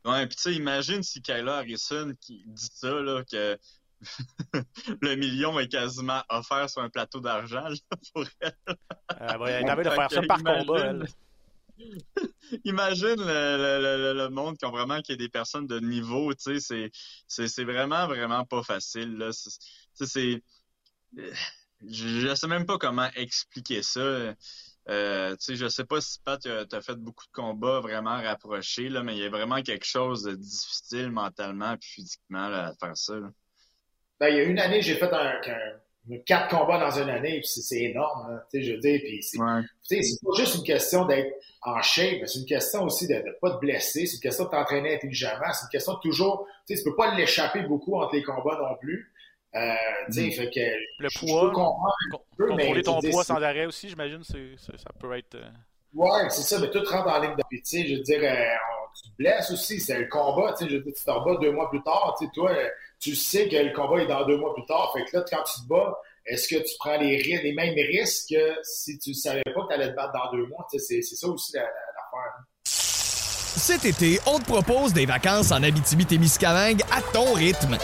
[0.05, 3.59] Ouais, puis tu sais, imagine si Kyle Harrison qui dit ça, là, que
[5.01, 7.69] le million est quasiment offert sur un plateau d'argent
[8.15, 8.55] pour elle.
[9.21, 11.07] Elle va de faire ça par combat, elle.
[12.65, 16.91] Imagine le, monde qui ont vraiment qui des personnes de niveau, tu sais,
[17.27, 19.31] c'est vraiment vraiment pas facile là.
[19.33, 20.43] C'est
[21.87, 24.35] je, ne sais même pas comment expliquer ça.
[24.89, 28.17] Euh, tu sais, je sais pas si Pat, tu as, fait beaucoup de combats vraiment
[28.17, 32.75] rapprochés, là, mais il y a vraiment quelque chose de difficile mentalement et physiquement à
[32.75, 33.15] faire ça.
[34.21, 35.41] Ben, il y a une année, j'ai fait un,
[36.27, 39.39] quatre combats dans une année, puis c'est énorme, tu sais, je veux dire, puis c'est
[39.39, 39.63] pas
[40.37, 43.61] juste une question d'être en shape, mais c'est une question aussi de ne pas te
[43.61, 46.89] blesser, c'est une question de t'entraîner intelligemment, c'est une question de toujours, tu sais, tu
[46.89, 49.11] peux pas l'échapper beaucoup entre les combats non plus.
[49.55, 49.75] Euh,
[50.09, 50.31] mm.
[50.33, 50.61] fait que
[50.99, 51.53] le poids,
[52.37, 55.37] contrôler ton poids sans arrêt aussi, j'imagine, ça peut être.
[55.37, 55.49] Euh,
[55.95, 58.45] ouais, c'est ça, mais tout rentre en ligne de tu sais, je veux dire, euh,
[59.01, 61.41] tu te blesses aussi, c'est le combat, tu sais, je veux dire, tu te rebats
[61.41, 62.51] deux mois plus tard, tu sais, toi,
[63.05, 64.91] tu sais que le combat est dans deux mois plus tard.
[64.95, 68.55] Fait que là, quand tu te bats, est-ce que tu prends les, mêmes risques que
[68.63, 70.67] si tu ne savais pas que tu allais te battre dans deux mois?
[70.71, 71.69] C'est ça aussi l'affaire.
[71.69, 72.45] Hein.
[72.65, 77.77] Cet été, on te propose des vacances en Abitibi-Témiscamingue à ton rythme.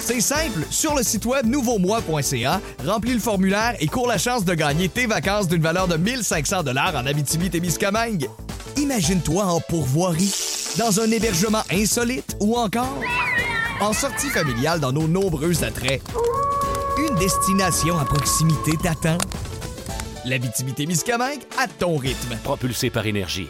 [0.00, 4.54] C'est simple, sur le site web nouveaumois.ca, remplis le formulaire et cours la chance de
[4.54, 8.28] gagner tes vacances d'une valeur de 1500 dollars en Abitibi-Témiscamingue.
[8.76, 10.34] Imagine-toi en pourvoirie,
[10.78, 13.00] dans un hébergement insolite ou encore
[13.80, 16.02] en sortie familiale dans nos nombreux attraits.
[16.98, 19.18] Une destination à proximité t'attend.
[20.24, 22.36] La Miscamingue à ton rythme.
[22.42, 23.48] Propulsé par énergie.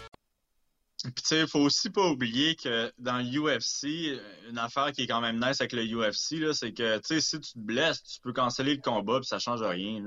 [1.02, 5.06] Puis tu sais, il faut aussi pas oublier que dans l'UFC, une affaire qui est
[5.06, 8.20] quand même nice avec le UFC, c'est que tu sais, si tu te blesses, tu
[8.20, 10.02] peux canceller le combat puis ça change rien.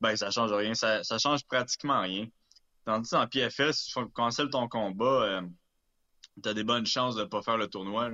[0.00, 0.74] Ben, ça change rien.
[0.74, 2.26] Ça, ça change pratiquement rien.
[2.84, 5.40] Tandis en PFS, si tu cancelles ton combat, euh,
[6.42, 8.10] tu as des bonnes chances de pas faire le tournoi.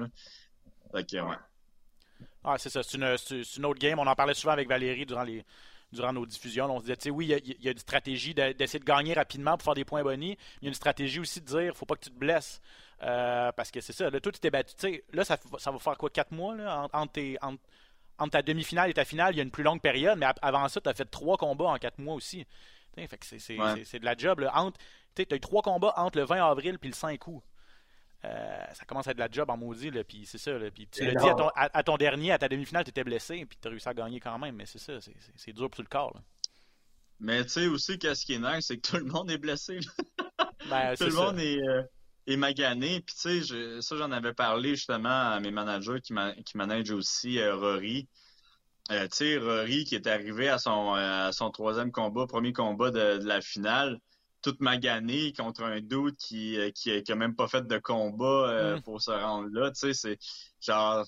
[2.44, 2.82] Ah, c'est ça.
[2.82, 3.98] C'est une, autre game.
[3.98, 5.44] On en parlait souvent avec Valérie durant, les,
[5.92, 6.66] durant nos diffusions.
[6.66, 9.56] On se disait, tu sais, oui, il y, a une stratégie d'essayer de gagner rapidement
[9.56, 10.36] pour faire des points bonnies.
[10.60, 12.60] Il y a une stratégie aussi de dire, faut pas que tu te blesses.
[13.02, 14.10] Euh, parce que c'est ça.
[14.10, 15.02] Là, toi, tu t'es battu.
[15.12, 19.04] là, ça, ça, va faire quoi, quatre mois, là, entre, entre, ta demi-finale et ta
[19.04, 21.36] finale, il y a une plus longue période, mais avant ça, tu as fait trois
[21.36, 22.46] combats en quatre mois aussi.
[23.84, 24.46] C'est de la job.
[25.14, 27.42] Tu as eu trois combats entre le 20 avril et le 5 août.
[28.24, 30.52] Euh, ça commence à être de la job en maudit, là, puis c'est ça.
[30.72, 33.66] puis tu l'as dit à ton, dernier, à ta demi-finale, tu étais blessé, puis tu
[33.66, 34.92] as réussi à gagner quand même, mais c'est ça,
[35.36, 36.16] c'est dur pour le corps.
[37.18, 39.80] Mais tu sais aussi, qu'est-ce qui est nice, c'est que tout le monde est blessé.
[40.70, 41.82] Ben, tout le monde euh,
[42.26, 43.00] est, magané.
[43.00, 47.38] Puis tu sais, ça, j'en avais parlé justement à mes managers qui, qui managent aussi
[47.38, 48.08] euh, Rory.
[48.88, 50.96] tu sais, Rory qui est arrivé à son,
[51.32, 53.98] son troisième combat, premier combat de la finale
[54.42, 58.50] toute maganée contre un doute qui, euh, qui, qui, a même pas fait de combat
[58.50, 58.82] euh, mm.
[58.82, 59.70] pour se rendre là.
[59.70, 60.18] Tu sais, c'est
[60.60, 61.06] genre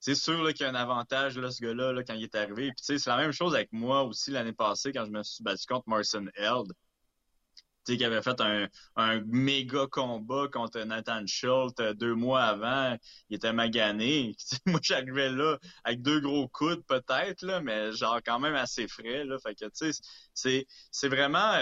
[0.00, 2.68] c'est sûr qu'il y a un avantage là, ce gars-là là, quand il est arrivé.
[2.68, 5.22] Puis tu sais, c'est la même chose avec moi aussi l'année passée quand je me
[5.22, 6.72] suis battu contre Marson Held.
[7.84, 12.42] Tu sais, qui avait fait un, un méga combat contre Nathan Schultz euh, deux mois
[12.44, 12.96] avant.
[13.30, 14.36] Il était magané.
[14.66, 19.24] moi, j'arrivais là avec deux gros coudes peut-être, là, mais genre quand même assez frais.
[19.24, 19.38] Là.
[19.38, 20.00] Fait que tu sais,
[20.34, 21.52] c'est, c'est vraiment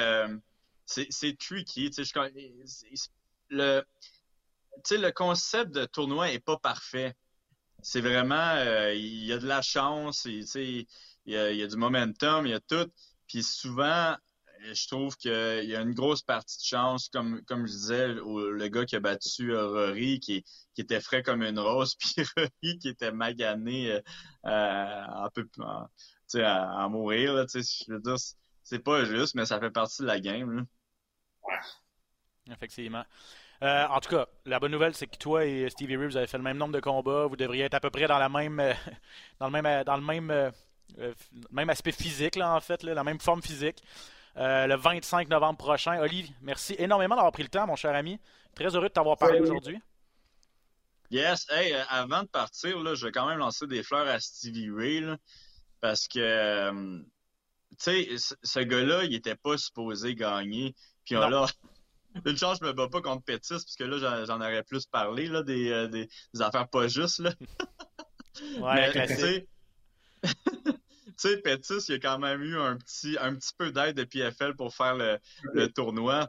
[0.87, 1.91] c'est tricky.
[1.91, 3.11] Tu sais,
[3.51, 3.83] le,
[4.91, 7.15] le concept de tournoi est pas parfait.
[7.83, 10.87] C'est vraiment, euh, il y a de la chance, il
[11.27, 12.91] y a, y a du momentum, il y a tout.
[13.29, 14.17] Puis souvent,
[14.73, 18.69] je trouve qu'il y a une grosse partie de chance, comme, comme je disais, le
[18.69, 20.45] gars qui a battu Rory, qui,
[20.75, 24.01] qui était frais comme une rose, puis Rory qui était magané euh,
[24.45, 25.29] à,
[26.35, 27.35] à, mourir.
[27.35, 28.17] Là, je veux dire,
[28.63, 30.51] c'est pas juste, mais ça fait partie de la game.
[30.53, 30.63] Là.
[32.51, 33.05] Effectivement.
[33.63, 36.37] Euh, en tout cas, la bonne nouvelle, c'est que toi et Stevie Reeves avez fait
[36.37, 37.27] le même nombre de combats.
[37.27, 38.73] Vous devriez être à peu près dans la même, euh,
[39.41, 40.53] dans le même, euh, dans le même,
[41.51, 43.83] même aspect physique là, en fait, la même forme physique.
[44.37, 45.99] le 25 novembre prochain.
[46.01, 48.21] Olivier, merci énormément d'avoir pris le temps, mon cher ami.
[48.55, 49.81] Très heureux de t'avoir parlé aujourd'hui.
[51.11, 51.47] Yes.
[51.51, 55.05] Hey, avant de partir, là, je vais quand même lancer des fleurs à Stevie Ray
[55.81, 56.71] parce que,
[57.79, 60.75] tu sais, ce gars-là, il était pas supposé gagner.
[61.07, 61.47] Puis là,
[62.27, 65.29] une chance, je me bats pas contre Pétis, parce que là, j'en aurais plus parlé,
[65.29, 66.09] là, des, euh, des,
[66.41, 67.33] affaires pas justes, là.
[68.61, 69.49] Ouais, Mais, tu sais,
[71.17, 74.55] sais, Pettis, il a quand même eu un petit, un petit peu d'aide de PFL
[74.57, 75.19] pour faire le,
[75.55, 76.29] le tournoi.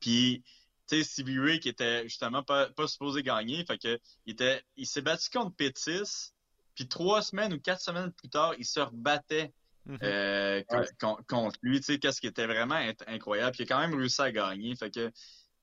[0.00, 0.42] Puis,
[0.88, 4.86] tu sais, Ray qui était justement pas, pas supposé gagner, fait que il était, il
[4.86, 6.32] s'est battu contre Pettis,
[6.74, 9.52] puis trois semaines ou quatre semaines plus tard, il se rebattait
[9.86, 9.98] Mhm.
[10.02, 10.86] euh, Ouais.
[11.28, 13.52] contre lui, tu sais, qu'est-ce qui était vraiment incroyable.
[13.56, 14.76] Puis il a quand même réussi à gagner.
[14.76, 15.08] Fait que,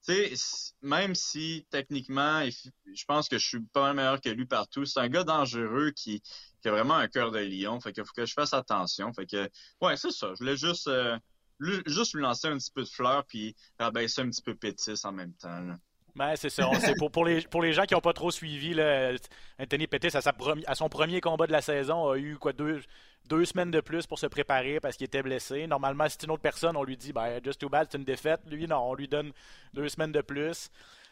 [0.06, 4.46] tu sais, même si techniquement, je pense que je suis pas mal meilleur que lui
[4.46, 6.22] partout, c'est un gars dangereux qui,
[6.62, 7.80] qui a vraiment un cœur de lion.
[7.80, 9.14] Fait qu'il faut que je fasse attention.
[9.14, 9.50] Fait que,
[9.82, 10.30] ouais, c'est ça.
[10.34, 11.18] Je voulais juste, euh,
[11.60, 15.00] lui- juste lui lancer un petit peu de fleurs puis rabaisser un petit peu Pétis
[15.06, 15.60] en même temps.
[15.62, 15.78] là.
[16.16, 16.68] Ben, c'est ça.
[16.68, 19.14] On- pour, pour, les, pour les gens qui n'ont pas trop suivi, là,
[19.60, 20.34] Anthony Pettis, à, sa
[20.68, 22.82] à son premier combat de la saison, a eu quoi deux,
[23.30, 25.68] deux semaines de plus pour se préparer parce qu'il était blessé.
[25.68, 28.04] Normalement, si c'est une autre personne, on lui dit ben, just too bad, c'est une
[28.04, 28.42] défaite.
[28.50, 29.32] Lui, non, on lui donne
[29.74, 30.70] deux semaines de plus.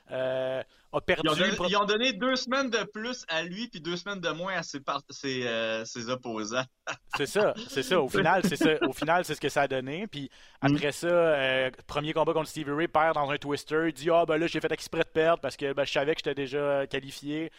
[0.10, 1.22] Euh, a perdu.
[1.26, 3.82] Ils ont, donné, le pro- ils ont donné deux semaines de plus à lui puis
[3.82, 6.64] deux semaines de moins à ses, par- ses, euh, ses opposants.
[7.18, 8.00] C'est ça, c'est ça.
[8.00, 8.70] Au final, c'est ça.
[8.88, 10.08] Au final, c'est ce que ça a donné.
[10.08, 10.30] Puis
[10.62, 13.88] après ça, euh, premier combat contre Stevie Ray, perd dans un twister.
[13.88, 16.16] Il dit ah ben là j'ai fait exprès de perdre parce que ben, je savais
[16.16, 17.52] que j'étais déjà qualifié.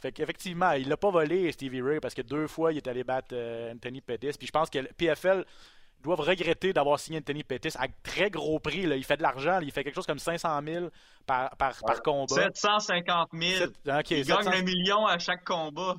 [0.00, 3.04] Fait qu'effectivement, il l'a pas volé Stevie Ray parce que deux fois il est allé
[3.04, 4.32] battre euh, Anthony Pettis.
[4.38, 5.44] Puis je pense que le PFL
[6.02, 8.86] doivent regretter d'avoir signé Anthony Pettis à très gros prix.
[8.86, 8.96] Là.
[8.96, 10.86] Il fait de l'argent, il fait quelque chose comme 500 000
[11.26, 12.44] par, par, par combat.
[12.52, 13.58] 750 000.
[13.58, 15.96] Sept- ok, il 700 gagne un million à chaque combat.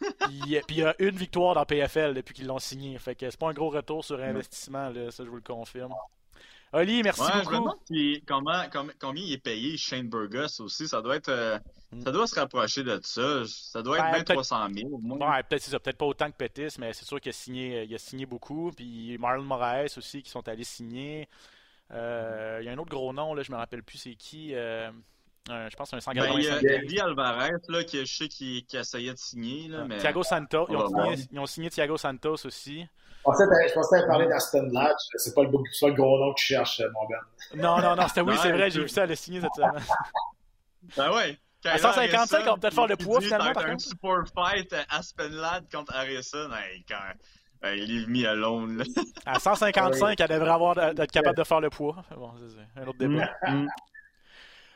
[0.20, 2.98] Puis, puis il y a une victoire dans PFL depuis qu'ils l'ont signé.
[2.98, 5.92] Fait que c'est pas un gros retour sur investissement, là, ça je vous le confirme.
[6.74, 7.54] Oli, merci Ouais, je me beaucoup.
[7.56, 10.88] demande si- comment, com- combien il est payé Shane Burgos aussi?
[10.88, 11.58] Ça doit être, euh,
[12.02, 13.42] ça doit se rapprocher de ça.
[13.46, 15.30] Ça doit être Ben, bien peut-être- 300 000 au moins.
[15.36, 17.84] Ouais, peut-être c'est ça, peut-être pas autant que Pettis, mais c'est sûr qu'il a signé,
[17.84, 18.70] il a signé beaucoup.
[18.74, 21.28] Puis Marlon Moraes aussi qui sont allés signer.
[21.90, 24.54] Euh, il y a un autre gros nom, là, je me rappelle plus c'est qui.
[24.54, 24.90] euh,
[25.50, 27.00] un- je pense que c'est un Ben, il y a 185.
[27.00, 29.68] Alvarez, là, qui, je sais qui, qui essayait de signer.
[29.68, 29.98] Là, mais...
[29.98, 32.80] Thiago Santos, ils ont, signé, ils ont signé Thiago Santos aussi.
[32.80, 34.98] Je pensais que je pensais parler d'Aston Latch.
[35.16, 37.62] C'est pas, le, pas le gros nom que tu cherches, mon Ben.
[37.62, 39.70] Non, non, non, c'était oui, c'est vrai, j'ai vu ça, elle a signé cette semaine.
[40.96, 41.38] Ben ouais.
[41.64, 43.82] À 155, on va peut-être faire le poids, finalement, par un contre.
[43.82, 46.50] super fight euh, Aspenlad contre Harrison.
[46.52, 46.96] Hey, quand...
[47.60, 48.78] ben, il est mis à l'onde.
[48.78, 48.84] là.
[49.24, 52.04] À 155, elle devrait avoir d'être capable de faire le poids.
[52.16, 53.30] Bon, c'est un autre débat.
[53.46, 53.68] Mm.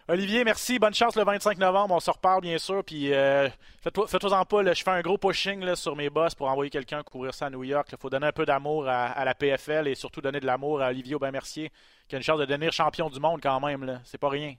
[0.09, 0.79] Olivier, merci.
[0.79, 1.95] Bonne chance le 25 novembre.
[1.95, 2.85] On se reparle, bien sûr.
[2.85, 3.49] Puis euh,
[3.83, 4.63] faites-toi-en pas.
[4.63, 7.47] là, je fais un gros pushing là, sur mes boss pour envoyer quelqu'un courir ça
[7.47, 7.89] à New York.
[7.91, 10.81] Il faut donner un peu d'amour à, à la PFL et surtout donner de l'amour
[10.81, 11.73] à Olivier Aubin-Mercier,
[12.09, 14.01] qui a une chance de devenir champion du monde quand même.
[14.05, 14.55] C'est pas rien.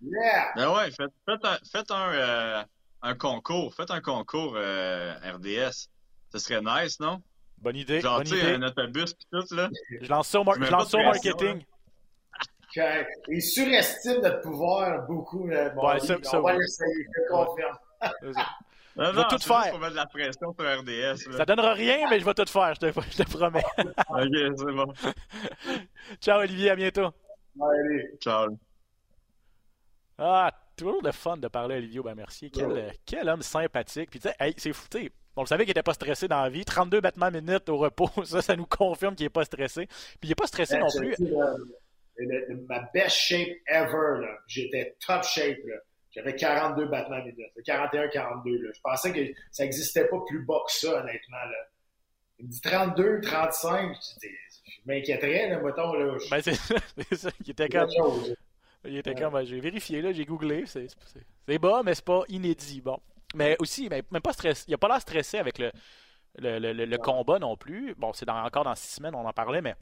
[0.00, 0.52] Yeah!
[0.56, 2.62] Ben ouais, faites, faites un, faites un, euh,
[3.02, 3.74] un concours.
[3.74, 5.88] Faites un concours euh, RDS.
[6.32, 7.20] Ce serait nice, non?
[7.58, 8.00] Bonne idée.
[8.00, 8.54] Genre, bonne tu sais, idée.
[8.54, 9.68] un autobus pis tout, là.
[10.00, 11.66] Je lance ça au, mar- Je mets je pas lance de ça au pression, marketing.
[13.28, 15.46] Il surestime notre pouvoir beaucoup.
[15.46, 16.00] Ouais, ami.
[16.00, 16.60] ça- ça, On va oui.
[16.60, 17.76] l'essayer, je te confirme.
[18.98, 19.78] Non, Je vais non, tout faire.
[19.90, 21.28] de la pression sur RDS.
[21.30, 21.36] Là.
[21.36, 22.74] Ça donnera rien, mais je vais tout faire.
[22.76, 23.62] Je te, je te promets.
[24.08, 24.90] Ok, c'est bon.
[26.22, 26.70] Ciao, Olivier.
[26.70, 27.10] À bientôt.
[27.60, 28.10] Allez.
[28.22, 28.56] Ciao.
[30.16, 32.48] Ah, toujours le fun de parler à Olivier Aubin-Mercier.
[32.50, 34.08] Quel, euh, quel homme sympathique.
[34.10, 34.86] Puis tu sais, hey, c'est fou,
[35.36, 36.64] On le savait qu'il était pas stressé dans la vie.
[36.64, 39.86] 32 battements minutes au repos, ça, ça nous confirme qu'il est pas stressé.
[39.86, 41.14] Puis il est pas stressé non plus.
[42.18, 44.38] Le- le- ma best shape ever, là.
[44.46, 45.76] J'étais top shape, là.
[46.12, 47.38] J'avais 42 battements minutes.
[47.66, 48.70] 41-42, là.
[48.74, 51.68] Je pensais que ça n'existait pas plus bas que ça, honnêtement, là.
[52.38, 53.94] Il me dit 32, 35.
[54.22, 54.28] Je
[54.66, 56.16] Je m'inquiéterais, là, mettons, là.
[56.18, 56.54] Je- Ben, c'est
[57.10, 57.30] c'est ça.
[57.44, 57.88] Il était comme.
[58.84, 59.44] Il était comme.
[59.44, 60.64] J'ai vérifié, là, j'ai googlé.
[60.66, 62.80] C'est c'est- c'est bas, mais c'est pas inédit.
[62.80, 62.98] Bon.
[63.34, 64.64] Mais aussi, ben, même pas stressé.
[64.68, 65.70] Il a pas l'air stressé avec le,
[66.38, 67.94] le, le- le- combat non plus.
[67.96, 69.74] Bon, c'est dans- encore dans six semaines, on en parlait, mais.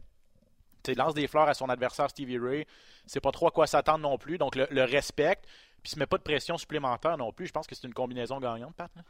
[0.88, 2.66] Il lance des fleurs à son adversaire Stevie Ray.
[3.07, 4.38] C'est pas trop à quoi s'attendre non plus.
[4.38, 5.44] Donc le, le respecte.
[5.83, 7.47] Puis il se met pas de pression supplémentaire non plus.
[7.47, 8.90] Je pense que c'est une combinaison gagnante, Pat.
[8.97, 9.03] là.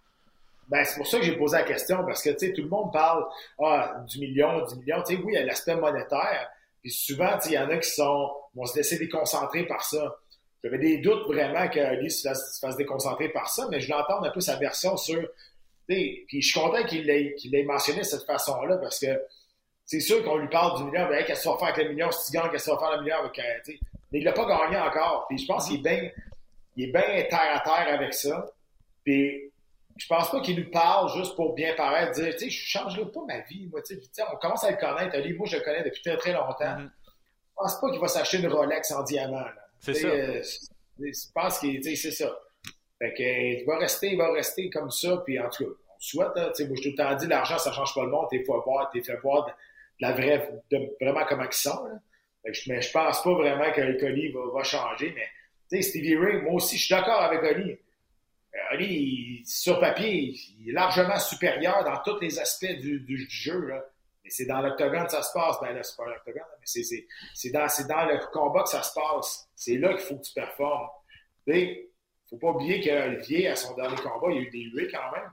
[0.69, 3.25] Ben, c'est pour ça que j'ai posé la question, parce que, tout le monde parle,
[3.63, 5.03] ah, du million, du million.
[5.03, 6.49] Tu sais, oui, il y a l'aspect monétaire.
[6.83, 10.17] Puis souvent, il y en a qui sont, vont se laisser déconcentrer par ça.
[10.63, 14.27] J'avais des doutes vraiment que se fasse, se fasse déconcentrer par ça, mais je entendre
[14.27, 15.23] un peu sa version sur,
[15.87, 19.21] puis je suis content qu'il l'ait mentionné de cette façon-là, parce que
[19.87, 21.87] c'est sûr qu'on lui parle du million, ben, hey, qu'est-ce que tu vas faire avec
[21.87, 22.11] le million?
[22.11, 23.16] Si tu gagnes, qu'est-ce que tu vas faire le million?
[23.18, 23.79] Avec, euh, tu sais,
[24.11, 25.27] mais il l'a pas gagné encore.
[25.29, 26.11] Puis je pense qu'il est bien,
[26.77, 28.47] il est bien terre à terre avec ça.
[29.05, 29.51] Puis
[29.97, 33.05] je pense pas qu'il nous parle juste pour bien paraître, dire, tu sais, je changerai
[33.07, 35.14] pas ma vie, moi, tu sais, on commence à le connaître.
[35.14, 36.79] Ali, moi, je le connais depuis très, très longtemps.
[36.79, 36.90] Mhm.
[36.97, 39.55] Je pense pas qu'il va s'acheter une Rolex en diamant, là.
[39.79, 40.09] C'est ça.
[40.09, 40.42] euh,
[40.99, 42.37] je pense qu'il, tu sais, c'est ça.
[42.99, 45.70] Fait que, euh, il va rester, il va rester comme ça, puis en tout cas,
[46.05, 48.27] on souhaite, hein, sais, moi, je tout le dit, l'argent, ça change pas le monde,
[48.31, 49.53] t'es fait voir, t'es fait voir de,
[50.01, 50.51] la vraie,
[51.01, 52.01] vraiment comment ils sont, là.
[52.53, 55.27] Je, mais je pense pas vraiment que qu'Oli va, va changer, mais,
[55.69, 57.79] sais, Stevie Ray, moi aussi, je suis d'accord avec Oli.
[58.71, 63.73] Ali, sur papier, il est largement supérieur dans tous les aspects du, jeu.
[64.23, 65.57] Mais c'est dans l'octogone que ça se passe.
[65.61, 68.69] Ben là, c'est pas l'octogone, mais c'est, c'est, c'est, dans, c'est dans le combat que
[68.69, 69.49] ça se passe.
[69.57, 70.88] C'est là qu'il faut que tu performes.
[71.47, 71.90] Tu
[72.31, 75.11] faut pas oublier qu'Olivier, à son dernier combat, il y a eu des huées quand
[75.12, 75.31] même.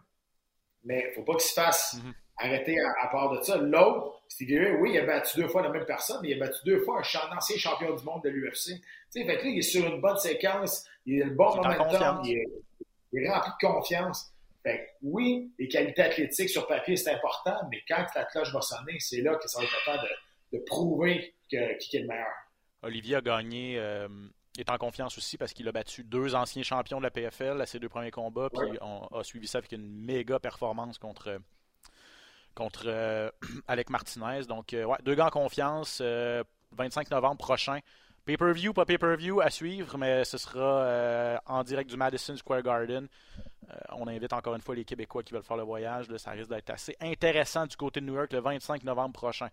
[0.84, 2.13] Mais il faut pas qu'il se fasse mm-hmm.
[2.38, 3.58] arrêter à, part de ça.
[3.58, 6.60] L'autre, Stevie oui, il a battu deux fois la même personne, mais il a battu
[6.65, 8.65] deux fois un ancien champion du monde de l'UFC.
[8.65, 11.56] Tu sais, fait que là, il est sur une bonne séquence, il a le bon
[11.56, 12.48] momentum, il est,
[13.13, 14.32] il est rempli de confiance.
[14.63, 19.00] Fait oui, les qualités athlétiques sur papier, c'est important, mais quand la cloche va sonner,
[19.00, 22.28] c'est là que ça va être de, de prouver que, qui est le meilleur.
[22.84, 24.08] Olivier a gagné, euh,
[24.58, 27.66] est en confiance aussi parce qu'il a battu deux anciens champions de la PFL à
[27.66, 31.40] ses deux premiers combats, puis on a suivi ça avec une méga performance contre,
[32.54, 33.30] contre euh,
[33.68, 34.46] Alec Martinez.
[34.48, 37.80] Donc, euh, ouais, deux gars en confiance, 25 novembre prochain.
[38.26, 43.08] Pay-per-view, pas pay-per-view à suivre, mais ce sera en direct du Madison Square Garden.
[43.72, 46.08] Euh, on invite encore une fois les Québécois qui veulent faire le voyage.
[46.18, 49.50] ça risque d'être assez intéressant du côté de New York le 25 novembre prochain.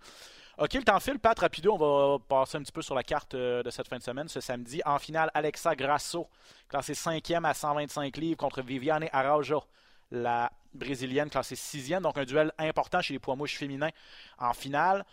[0.59, 1.19] OK, le temps file.
[1.19, 3.99] Pat, rapido, on va passer un petit peu sur la carte euh, de cette fin
[3.99, 4.29] de semaine.
[4.29, 6.27] Ce samedi, en finale, Alexa Grasso,
[6.69, 9.63] classée 5e à 125 livres contre Viviane Araujo,
[10.11, 12.01] la brésilienne classée 6e.
[12.01, 13.91] Donc un duel important chez les poids mouches féminins
[14.39, 15.05] en finale.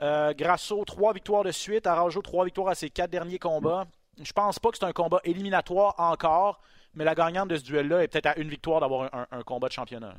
[0.00, 1.86] Euh, Grasso, trois victoires de suite.
[1.86, 3.86] Araujo, trois victoires à ses quatre derniers combats.
[4.22, 6.60] Je pense pas que c'est un combat éliminatoire encore
[6.96, 9.72] mais la gagnante de ce duel-là est peut-être à une victoire d'avoir un, combat de
[9.72, 10.14] championnat.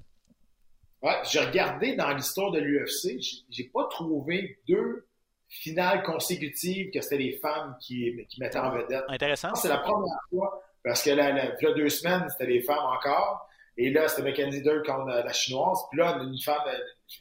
[1.02, 5.06] Ouais, j'ai regardé dans l'histoire de l'UFC, j'ai pas trouvé deux
[5.48, 9.06] finales consécutives que c'était les femmes qui, qui mettaient en vedette.
[9.08, 9.54] Intéressant.
[9.56, 12.86] C'est la première fois, parce que là, il y a deux semaines, c'était les femmes
[12.86, 13.48] encore.
[13.78, 15.80] Et là, c'était Mackenzie Dirk contre la chinoise.
[15.92, 16.64] Puis là, une femme,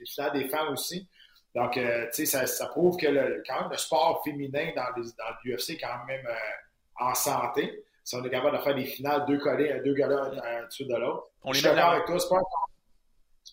[0.01, 1.07] une finale des femmes aussi.
[1.55, 4.85] Donc, euh, tu sais, ça, ça, prouve que le, quand même le sport féminin dans,
[5.45, 9.39] l'UFC est quand même euh, en si on est capable de faire des finales, deux
[9.39, 11.25] collés, deux gars un dessus de l'autre.
[11.49, 12.41] Je suis d'accord avec toi, c'est pas,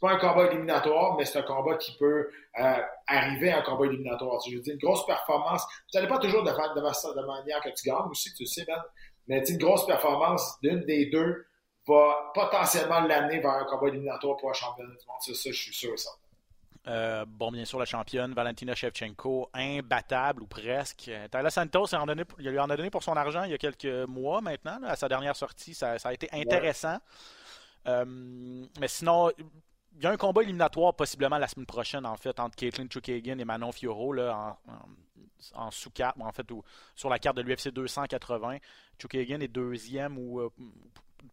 [0.04, 3.86] pas un combat éliminatoire, mais c'est un combat qui peut euh, arriver à un combat
[3.86, 4.42] éliminatoire.
[4.46, 5.66] Je veux dire, une grosse performance.
[5.90, 8.66] Tu n'allais pas toujours de faire de, de, manière que tu gagnes aussi, tu sais,
[8.66, 8.84] Ben.
[9.28, 11.46] Mais une grosse performance d'une des deux
[11.88, 15.18] va potentiellement l'amener vers un combat éliminatoire pour un championnat du monde.
[15.22, 16.10] C'est ça, je suis sûr ça.
[16.88, 21.10] Euh, bon, bien sûr, la championne, Valentina Shevchenko, imbattable ou presque.
[21.32, 21.86] Tyler Santos,
[22.40, 24.80] il lui en a donné pour son argent il y a quelques mois maintenant.
[24.84, 26.98] à sa dernière sortie, ça, a été intéressant.
[27.88, 28.04] Euh,
[28.80, 29.32] mais sinon,
[29.96, 33.38] il y a un combat éliminatoire possiblement la semaine prochaine, en fait, entre Caitlin Chukagan
[33.38, 34.58] et Manon Fioro là,
[35.54, 36.48] en, sous-carte, en fait,
[36.96, 38.58] sur la carte de l'UFC 280.
[39.00, 40.50] Chukagan est deuxième ou euh,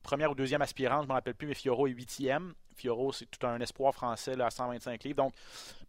[0.02, 2.54] première ou deuxième aspirante, je ne me rappelle plus, mais Fioro est huitième.
[2.74, 5.16] Fioro, c'est tout un espoir français là, à 125 livres.
[5.16, 5.34] Donc,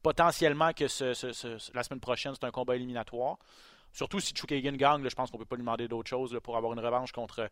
[0.01, 0.85] potentiellement que
[1.73, 3.37] la semaine prochaine, c'est un combat éliminatoire.
[3.93, 6.55] Surtout si Chukagan gagne, je pense qu'on ne peut pas lui demander d'autre chose pour
[6.57, 7.49] avoir une revanche contre,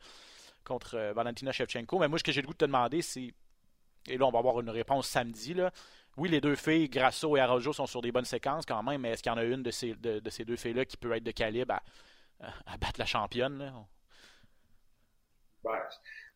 [0.64, 2.00] contre euh, Valentina Shevchenko.
[2.00, 3.34] Mais moi, ce que j'ai le goût de te demander, c'est.
[4.10, 5.54] Et là, on va avoir une réponse samedi.
[5.54, 5.72] Là.
[6.18, 9.12] Oui, les deux filles, Grasso et Arrojo, sont sur des bonnes séquences quand même, mais
[9.12, 11.24] est-ce qu'il y en a une de ces, de, ces deux filles-là qui peut être
[11.24, 11.76] de calibre
[12.42, 13.58] à, battre la championne?
[13.58, 13.74] Là?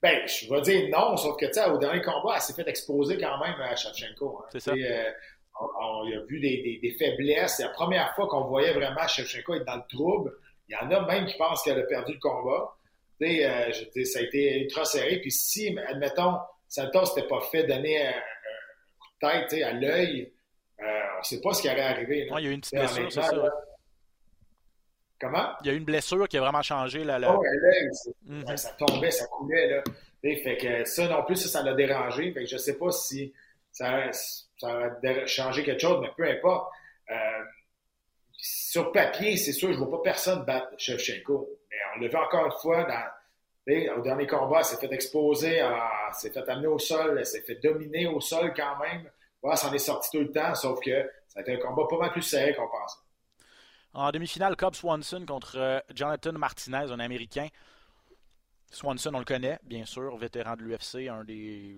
[0.01, 2.67] Ben, je vais dire non, sauf que, tu sais, au dernier combat, elle s'est fait
[2.67, 4.41] exposer quand même à Shevchenko.
[4.41, 4.49] Hein.
[4.51, 4.71] C'est ça.
[4.71, 5.11] Euh,
[5.59, 7.55] on, a vu des, des, faiblesses.
[7.57, 10.33] C'est la première fois qu'on voyait vraiment Shevchenko être dans le trouble.
[10.67, 12.75] Il y en a même qui pensent qu'elle a perdu le combat.
[13.21, 15.19] Tu sais, euh, ça a été ultra serré.
[15.21, 16.37] Puis si, admettons,
[16.73, 18.13] Santos s'était pas fait donner un,
[18.99, 20.33] coup de tête à l'œil,
[20.81, 20.83] euh,
[21.15, 22.27] on ne sait pas ce qui allait arriver.
[22.27, 23.31] il y a eu une petite blessure, c'est ça.
[25.21, 25.51] Comment?
[25.61, 27.03] Il y a eu une blessure qui a vraiment changé.
[27.03, 27.43] Là, Oh,
[28.25, 28.57] mhm.
[28.57, 29.69] ça tombait, ça coulait.
[29.69, 29.83] Là.
[30.23, 32.33] fait que ça non plus, ça, l'a dérangé.
[32.33, 33.31] Fait que je sais pas si
[33.71, 36.73] ça, ça a changé quelque chose, mais peu importe.
[37.11, 37.43] Euh,
[38.35, 41.49] sur papier, c'est sûr, je ne vois pas personne battre Shevchenko.
[41.69, 43.03] Mais on l'a vu encore une fois dans,
[43.67, 47.41] au dernier combat, elle s'est fait exposer, elle s'est fait amener au sol, elle s'est
[47.41, 49.09] fait dominer au sol quand même.
[49.41, 51.83] Voilà, ça en est sorti tout le temps, sauf que ça a été un combat
[51.89, 52.99] pas mal plus serré qu'on pensait.
[53.93, 57.47] En demi-finale, Cobb Swanson contre euh, Jonathan Martinez, un Américain.
[58.71, 61.77] Swanson, on le connaît, bien sûr, vétéran de l'UFC, un des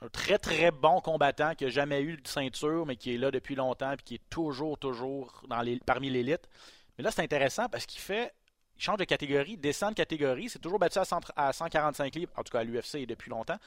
[0.00, 3.30] un très très bon combattant qui n'a jamais eu de ceinture, mais qui est là
[3.30, 5.42] depuis longtemps et qui est toujours, toujours
[5.86, 6.48] parmi l'élite.
[6.96, 8.32] Mais là, c'est intéressant parce qu'il fait.
[8.76, 12.50] Il change de catégorie, descend de catégorie, c'est toujours battu à, 145 livres, en tout
[12.50, 13.58] cas à l'UFC depuis longtemps.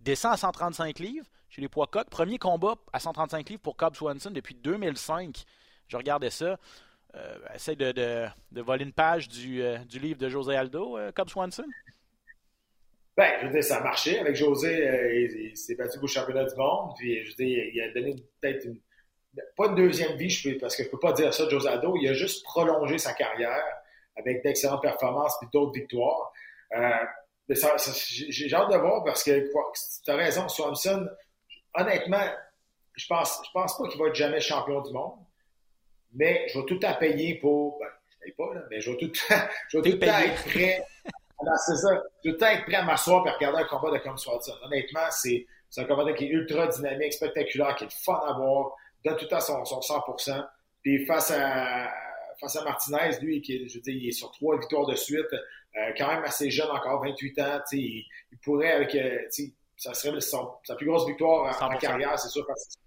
[0.00, 2.10] Descend à 135 livres chez les poids cotes.
[2.10, 5.44] Premier combat à 135 livres pour Cobb Swanson depuis 2005.
[5.88, 6.58] Je regardais ça.
[7.16, 11.12] Euh, essaye de, de, voler une page du, euh, du livre de José Aldo, euh,
[11.12, 11.64] Cobb Swanson?
[13.16, 14.18] Ben, je veux dire, ça a marché.
[14.18, 16.92] Avec José, il, s'est battu pour le championnat du monde.
[16.98, 18.80] Puis, je veux dire, il a donné peut-être une,
[19.56, 21.68] pas une deuxième vie, je peux, parce que je peux pas dire ça de José
[21.68, 21.96] Aldo.
[22.00, 23.62] Il a juste prolongé sa carrière
[24.16, 26.32] avec d'excellentes performances et d'autres victoires.
[26.70, 29.50] j'ai hâte de voir parce que
[30.04, 31.08] tu as raison, Swanson,
[31.74, 32.26] honnêtement,
[32.94, 35.18] je pense, je pense pas qu'il va être jamais champion du monde,
[36.14, 37.78] mais je vais tout à payer pour.
[37.78, 39.12] Ben, je paye pas, là, mais je vais tout,
[39.68, 40.84] je vais tout être prêt.
[41.66, 42.02] c'est ça.
[42.24, 44.54] Je vais tout être prêt à m'asseoir et regarder un combat de Tom Swanson.
[44.62, 45.46] Honnêtement, c'est
[45.76, 48.72] un combat qui est ultra dynamique, spectaculaire, qui est fun à voir,
[49.04, 50.46] donne tout à son, son 100%.
[50.82, 51.90] Puis face à,
[52.44, 55.32] face à Martinez, lui, qui, je veux dire, il est sur trois victoires de suite,
[55.32, 59.18] euh, quand même assez jeune encore, 28 ans, il, il pourrait avec, euh,
[59.76, 62.78] ça serait sa plus grosse victoire en, carrière, c'est sûr, face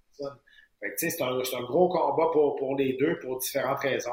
[0.95, 4.11] c'est un, un, gros combat pour, pour, les deux pour différentes raisons.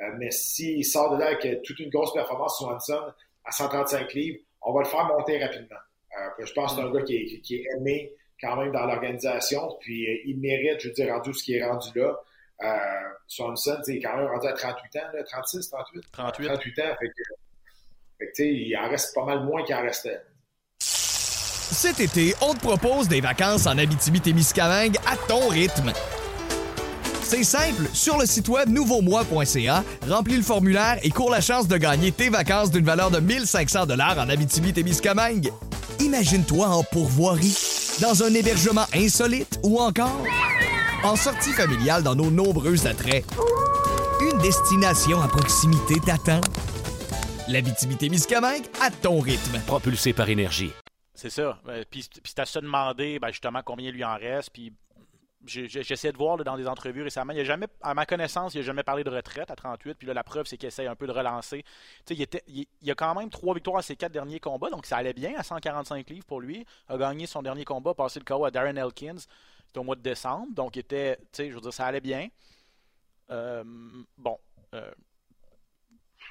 [0.00, 3.12] Euh, mais s'il sort de là avec toute une grosse performance Swanson
[3.44, 5.76] à 135 livres, on va le faire monter rapidement.
[6.38, 9.76] je pense que c'est un gars qui est, qui est aimé quand même dans l'organisation,
[9.80, 12.18] puis il mérite, je veux dire, rendu ce qui est rendu là.
[12.62, 12.68] Euh,
[13.26, 16.02] Swanson, il est quand même rendu à 38 ans, là, 36, 38?
[16.12, 16.46] 38.
[16.46, 17.22] 38 ans, fait que,
[18.18, 20.20] fait que il en reste pas mal moins qu'il en restait.
[20.78, 25.92] Cet été, on te propose des vacances en Abitibi-Témiscamingue à ton rythme.
[27.22, 31.76] C'est simple, sur le site web nouveaumois.ca, remplis le formulaire et cours la chance de
[31.76, 35.50] gagner tes vacances d'une valeur de 1500 dollars en Abitibi-Témiscamingue.
[35.98, 37.56] Imagine-toi en pourvoirie,
[38.00, 40.22] dans un hébergement insolite ou encore
[41.06, 43.24] en sortie familiale dans nos nombreux attraits.
[44.20, 46.40] Une destination à proximité t'attend.
[47.46, 49.60] La Miscamingue à ton rythme.
[49.68, 50.72] Propulsé par énergie.
[51.14, 51.60] C'est ça.
[51.68, 54.50] Euh, puis, puis c'est à se demander ben, justement combien lui en reste.
[54.52, 54.72] Puis
[55.46, 57.32] j'essaie de voir dans des entrevues récemment.
[57.32, 59.94] Il a jamais, à ma connaissance, il n'a jamais parlé de retraite à 38.
[59.94, 61.64] Puis là, la preuve, c'est qu'il essaie un peu de relancer.
[62.10, 64.86] Il, était, il, il, a quand même trois victoires à ses quatre derniers combats, donc
[64.86, 66.66] ça allait bien à 145 livres pour lui.
[66.90, 69.22] Il a gagné son dernier combat, passé le KO à Darren Elkins
[69.78, 72.28] au mois de décembre, donc était, tu sais, je veux dire, ça allait bien.
[73.30, 73.64] Euh,
[74.18, 74.38] bon,
[74.74, 74.90] euh,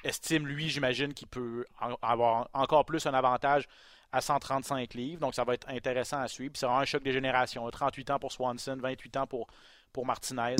[0.04, 1.66] estime lui, j'imagine qu'il peut
[2.02, 3.68] avoir encore plus un avantage
[4.12, 6.54] à 135 livres, donc ça va être intéressant à suivre.
[6.56, 7.68] C'est vraiment un choc des générations.
[7.68, 9.46] 38 ans pour Swanson, 28 ans pour,
[9.92, 10.56] pour Martinez,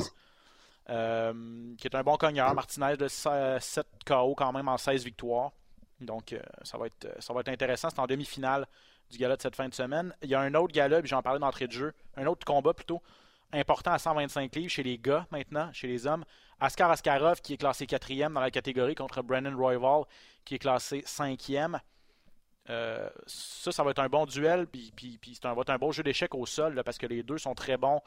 [0.89, 2.53] euh, qui est un bon cogneur.
[2.53, 5.51] Martinez de 7 KO quand même en 16 victoires.
[5.99, 7.89] Donc ça, va être, ça va être intéressant.
[7.89, 8.67] C'est en demi-finale
[9.09, 10.13] du gala de cette fin de semaine.
[10.21, 12.73] Il y a un autre gala, puis j'en parlais d'entrée de jeu, un autre combat
[12.73, 13.01] plutôt,
[13.53, 16.25] important à 125 livres chez les gars maintenant, chez les hommes.
[16.59, 20.03] Askar Askarov qui est classé quatrième dans la catégorie contre Brennan Royval
[20.43, 21.79] qui est classé cinquième.
[22.69, 26.03] Euh, ça, ça va être un bon duel, puis, puis, va être un bon jeu
[26.03, 28.01] d'échecs au sol, parce que les deux sont très bons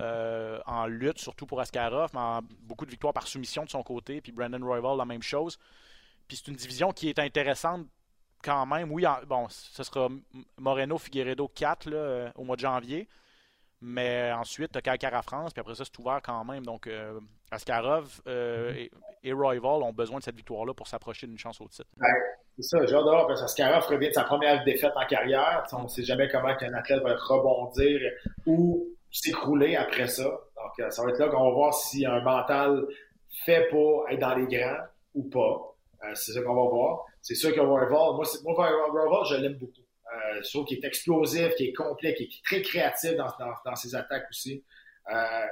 [0.00, 3.82] euh, en lutte, surtout pour Askarov, mais en beaucoup de victoires par soumission de son
[3.82, 5.58] côté, puis Brandon Royval, la même chose.
[6.26, 7.86] Puis c'est une division qui est intéressante
[8.42, 10.08] quand même, oui, bon, ce sera
[10.58, 13.08] Moreno Figueredo 4 euh, au mois de janvier.
[13.84, 16.64] Mais ensuite, tu as France, puis après ça, c'est ouvert quand même.
[16.64, 17.18] Donc, euh,
[17.50, 18.90] Askarov euh, mm-hmm.
[19.24, 21.88] et, Royval ont besoin de cette victoire-là pour s'approcher d'une chance au titre.
[22.58, 25.64] c'est ça, voir, parce qu'Askarov revient de sa première défaite en carrière.
[25.72, 28.00] On ne sait jamais comment un athlète va rebondir
[28.46, 30.24] ou s'écrouler après ça.
[30.24, 32.86] Donc, ça va être là qu'on va voir si un mental
[33.44, 34.78] fait pour être dans les grands
[35.14, 36.14] ou pas.
[36.14, 37.04] c'est ça qu'on va voir.
[37.22, 39.80] C'est sûr que Royval, moi, moi je l'aime beaucoup.
[40.12, 43.28] Euh, je trouve qu'il est explosif, qu'il est complet, qu'il est très créatif dans,
[43.64, 44.62] dans, ses attaques aussi.
[45.10, 45.46] Euh,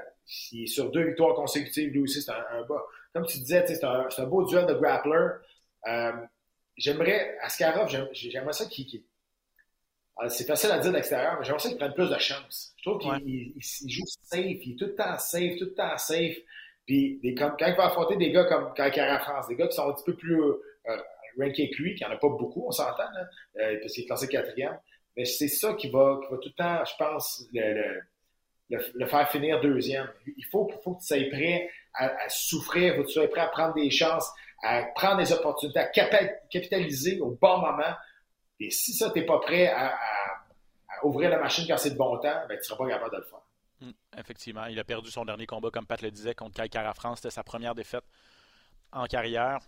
[0.53, 2.83] il est sur deux victoires consécutives, lui aussi, c'est un, un bas.
[3.13, 5.29] Comme tu disais, c'est un, un, beau duel de grappler.
[5.87, 6.13] Euh,
[6.77, 9.03] j'aimerais, Askarov, j'aimerais ça qu'il.
[10.17, 12.75] Ah, c'est facile à dire d'extérieur, mais j'aimerais ça qu'il prenne plus de chance.
[12.77, 13.55] Je trouve qu'il
[13.87, 16.37] joue safe, il est tout le temps safe, tout le temps safe.
[16.87, 19.89] Puis des, quand il va affronter des gars comme Cara France, des gars qui sont
[19.89, 20.57] un petit peu plus euh,
[21.39, 23.05] ranké que lui, qui n'y en a pas beaucoup, on s'entend,
[23.59, 24.79] euh, parce qu'il est classé quatrième.
[25.17, 28.01] Mais c'est ça qui va, qui va tout le temps, je pense, le,
[28.71, 30.09] le, le, faire finir deuxième.
[30.37, 33.41] Il faut, faut que tu sois prêt à, à souffrir, faut que tu sois prêt
[33.41, 34.31] à prendre des chances,
[34.63, 37.95] à prendre des opportunités, à capitaliser au bon moment.
[38.59, 39.99] Et si ça, tu n'es pas prêt à,
[41.03, 43.17] ouvrir la machine quand c'est de bon temps, ben, tu ne seras pas capable de
[43.17, 43.41] le faire.
[43.83, 47.19] Hum, effectivement, il a perdu son dernier combat, comme Pat le disait, contre Kai France.
[47.19, 48.05] C'était sa première défaite
[48.93, 49.61] en carrière.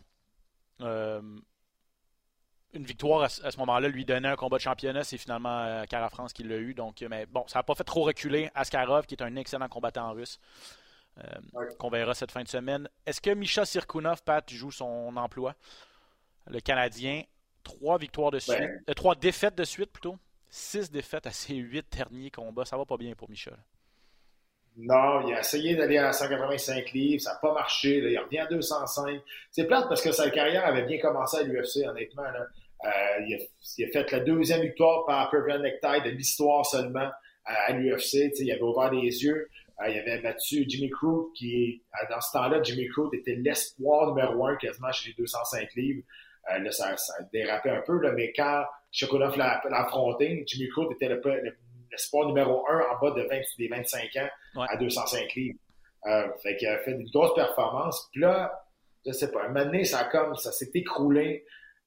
[0.81, 1.23] Euh,
[2.75, 5.05] une victoire à, ce moment-là lui donnait un combat de championnat.
[5.05, 6.75] C'est finalement euh, Kara France qui l'a eu.
[6.75, 10.13] Donc, mais bon, ça n'a pas fait trop reculer Askarov, qui est un excellent combattant
[10.13, 10.39] russe.
[11.19, 12.89] Euh, qu'on verra cette fin de semaine.
[13.05, 15.55] Est-ce que Misha Sirkunov, Pat, joue son emploi?
[16.47, 17.23] Le Canadien,
[17.63, 18.95] trois victoires de suite, ben.
[18.95, 20.17] trois défaites de suite plutôt.
[20.49, 22.65] Six défaites à ses huit derniers combats.
[22.65, 23.57] Ça va pas bien pour Michel.
[24.77, 27.99] Non, il a essayé d'aller à 185 livres, ça n'a pas marché.
[27.99, 29.21] il revient à 205.
[29.51, 32.23] C'est plate parce que sa carrière avait bien commencé à l'UFC, honnêtement.
[32.23, 32.45] Euh,
[33.27, 37.11] il, a, fait la deuxième victoire par Pervin Necktie de l'histoire seulement
[37.45, 38.33] à, l'UFC.
[38.39, 39.49] Il avait ouvert les yeux.
[39.81, 44.47] Euh, il avait battu Jimmy Crew, qui, dans ce temps-là, Jimmy Crew était l'espoir numéro
[44.47, 46.03] un quasiment chez les 205 livres.
[46.53, 46.95] Euh, là, ça,
[47.33, 50.45] dérapé un peu, là, mais quand Shakunov l'a affronté.
[50.47, 51.57] Jimmy Crute était le, le,
[51.97, 54.29] sport numéro un en bas de 20, des 25 ans
[54.69, 55.59] à 205 livres.
[56.07, 58.09] Euh, fait qu'il a fait une grosse performance.
[58.13, 58.65] Puis là,
[59.07, 61.45] je sais pas, un moment donné, ça comme, ça s'est écroulé.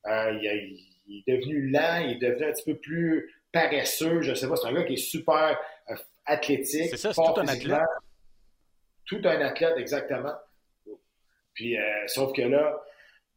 [0.07, 4.21] Euh, il, il, est devenu lent, il est devenu un petit peu plus paresseux.
[4.21, 5.57] Je sais pas, c'est un gars qui est super
[5.89, 5.95] euh,
[6.25, 6.89] athlétique.
[6.91, 7.81] C'est ça, c'est tout un athlète.
[9.05, 10.33] Tout un athlète, exactement.
[11.53, 12.81] Puis, euh, sauf que là,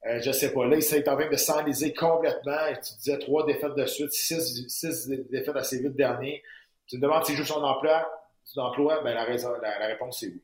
[0.07, 2.57] euh, je sais pas, là, il s'est en train de s'enliser complètement.
[2.75, 6.43] Tu disais trois défaites de suite, six, six défaites à ses huit derniers.
[6.87, 8.09] Tu me demandes s'il joue son emploi,
[8.45, 10.43] son emploi ben la, raison, la, réponse, c'est oui.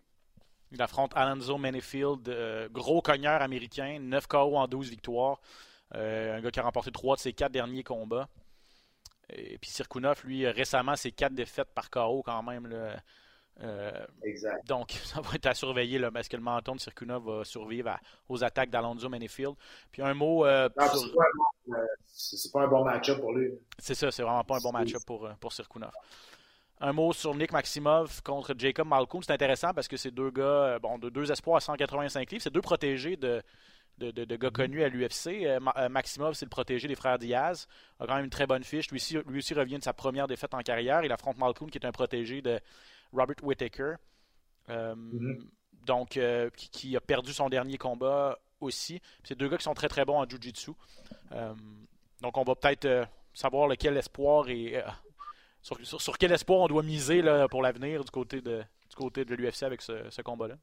[0.72, 5.40] Il affronte Alonzo Manifield, euh, gros cogneur américain, 9 KO en 12 victoires.
[5.95, 8.28] Euh, un gars qui a remporté trois de ses quatre derniers combats.
[9.30, 12.66] Et puis Sirkunov, lui, récemment, ses quatre défaites par KO quand même.
[12.66, 12.97] Là,
[13.62, 14.66] euh, exact.
[14.66, 15.99] Donc, ça va être à surveiller.
[15.99, 17.97] Là, est-ce que le menton de Circunov va survivre
[18.28, 19.55] aux attaques d'Alonso Manifield?
[19.90, 20.45] Puis un mot.
[20.45, 20.68] Euh,
[22.07, 23.53] c'est pas, un bon match-up pour lui.
[23.78, 25.92] C'est ça, c'est vraiment pas un bon match-up pour, pour Sirkunov.
[26.80, 29.22] Un mot sur Nick Maximov contre Jacob Malcolm.
[29.22, 32.42] C'est intéressant parce que c'est deux gars, bon, de deux espoirs à 185 livres.
[32.42, 33.42] C'est deux protégés de,
[33.99, 34.53] de, de, gars mm-hmm.
[34.53, 35.61] connus à l'UFC.
[35.90, 37.66] Maximov, c'est le protégé des frères Diaz.
[38.01, 38.90] A quand même une très bonne fiche.
[38.90, 41.05] Lui aussi, lui aussi revient de sa première défaite en carrière.
[41.05, 42.61] Il affronte Malcolm, qui est un protégé de
[43.12, 43.95] Robert Whittaker.
[44.70, 45.47] Euh, mm-hmm.
[45.86, 49.01] Donc, euh, qui, a perdu son dernier combat aussi.
[49.22, 50.72] C'est deux gars qui sont très très bons en Jiu-Jitsu.
[51.32, 51.55] Euh,
[52.22, 54.82] donc, on va peut-être savoir lequel espoir et
[55.61, 59.34] sur, quel espoir on doit miser là, pour l'avenir du côté de, du côté de
[59.34, 60.57] l'UFC avec ce, combat-là.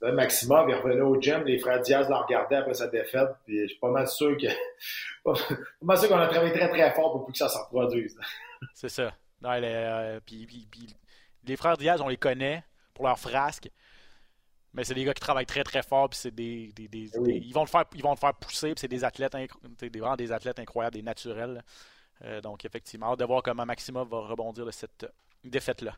[0.00, 3.66] Maximum, il revenait au gym, les frères Diaz l'ont regardé après sa défaite, puis je
[3.68, 4.46] suis pas mal sûr que
[5.24, 5.34] pas
[5.82, 8.16] mal sûr qu'on a travaillé très très fort pour que ça se reproduise.
[8.74, 9.12] C'est ça.
[10.24, 10.68] puis,
[11.44, 13.70] les frères Diaz, on les connaît pour leur frasque.
[14.74, 17.68] Mais c'est des gars qui travaillent très très fort, puis c'est des, ils vont le
[17.68, 19.34] faire, ils vont le faire pousser, puis c'est des athlètes,
[19.80, 21.64] des, vraiment des athlètes incroyables, des naturels.
[22.22, 25.06] Euh, donc effectivement, hâte de voir comment Maxima va rebondir de cette
[25.42, 25.96] défaite là.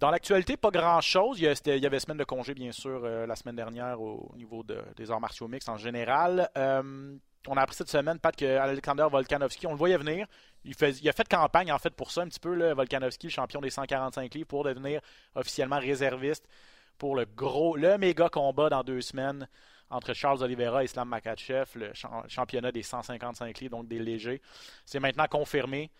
[0.00, 1.38] Dans l'actualité, pas grand-chose.
[1.40, 4.64] Il, y avait semaine de congé, bien sûr, euh, la semaine dernière au niveau
[4.96, 6.48] des arts martiaux mixtes en général.
[6.56, 7.14] Euh,
[7.46, 10.26] on a appris cette semaine, Pat, qu'Alexander Volkanovski, on le voyait venir.
[10.64, 13.60] Il, a fait campagne, en fait, pour ça, un petit peu, là, Volkanovski, le champion
[13.60, 15.02] des 145 livres, pour devenir
[15.34, 16.48] officiellement réserviste
[16.96, 19.46] pour le gros, le méga combat dans deux semaines
[19.90, 21.92] entre Charles Oliveira et Islam Makachev, le
[22.28, 24.40] championnat des 155 livres, donc des légers.
[24.86, 25.90] C'est maintenant confirmé.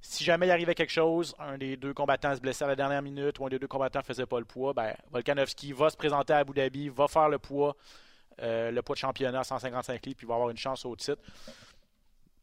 [0.00, 3.02] Si jamais il arrivait quelque chose, un des deux combattants se blessait à la dernière
[3.02, 5.96] minute ou un des deux combattants ne faisait pas le poids, ben, Volkanovski va se
[5.96, 7.76] présenter à Abu Dhabi, va faire le poids
[8.40, 11.20] euh, le poids de championnat à 155 livres, puis va avoir une chance au titre.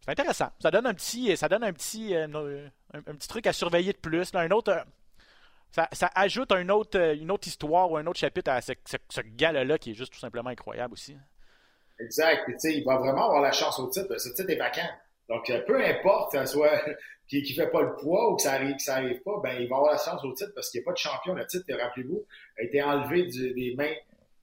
[0.02, 0.50] C'est intéressant.
[0.60, 3.98] Ça donne un petit, ça donne un petit, euh, un, petit truc à surveiller de
[3.98, 4.36] plus.
[4.36, 8.74] un autre, euh, ça, ajoute autre, une autre histoire ou un autre chapitre à ce,
[8.86, 11.18] ce, là qui est juste tout simplement incroyable aussi.
[11.98, 12.50] Exact.
[12.66, 14.20] il va vraiment avoir la chance au titre.
[14.20, 14.90] Ce titre est vacant.
[15.30, 16.82] Donc, peu importe que soit
[17.28, 19.58] qui ne fait pas le poids ou que ça arrive, que ça arrive pas, ben,
[19.60, 21.34] il va avoir la chance au titre parce qu'il n'y a pas de champion.
[21.34, 22.26] Le titre, rappelez-vous,
[22.60, 23.94] a été enlevé des mains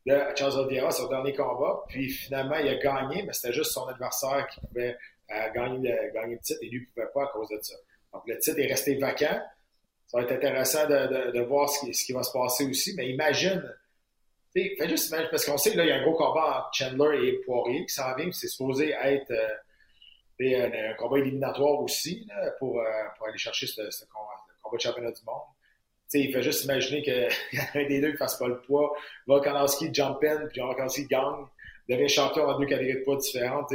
[0.06, 1.84] de Charles Oliveira, son dernier combat.
[1.88, 4.96] Puis finalement, il a gagné, mais c'était juste son adversaire qui pouvait
[5.30, 7.74] euh, gagner, le, gagner, le, titre et lui ne pouvait pas à cause de ça.
[8.12, 9.40] Donc le titre est resté vacant.
[10.08, 12.94] Ça va être intéressant de, de, voir ce qui, ce qui, va se passer aussi.
[12.96, 13.62] Mais imagine,
[14.52, 17.32] fais juste imagine, parce qu'on sait qu'il y a un gros combat entre Chandler et
[17.44, 19.48] Poirier qui s'en vient, c'est supposé être euh,
[20.42, 22.84] un, combat éliminatoire aussi là, pour, euh,
[23.16, 25.42] pour, aller chercher ce, combat, le de championnat du monde
[26.18, 28.94] il fait juste imaginer qu'il y a un des deux ne fasse pas le poids.
[29.26, 31.46] Volkanovski jump in, puis Volkanovski gagne,
[31.88, 33.72] devient champion en deux catégories de poids différentes.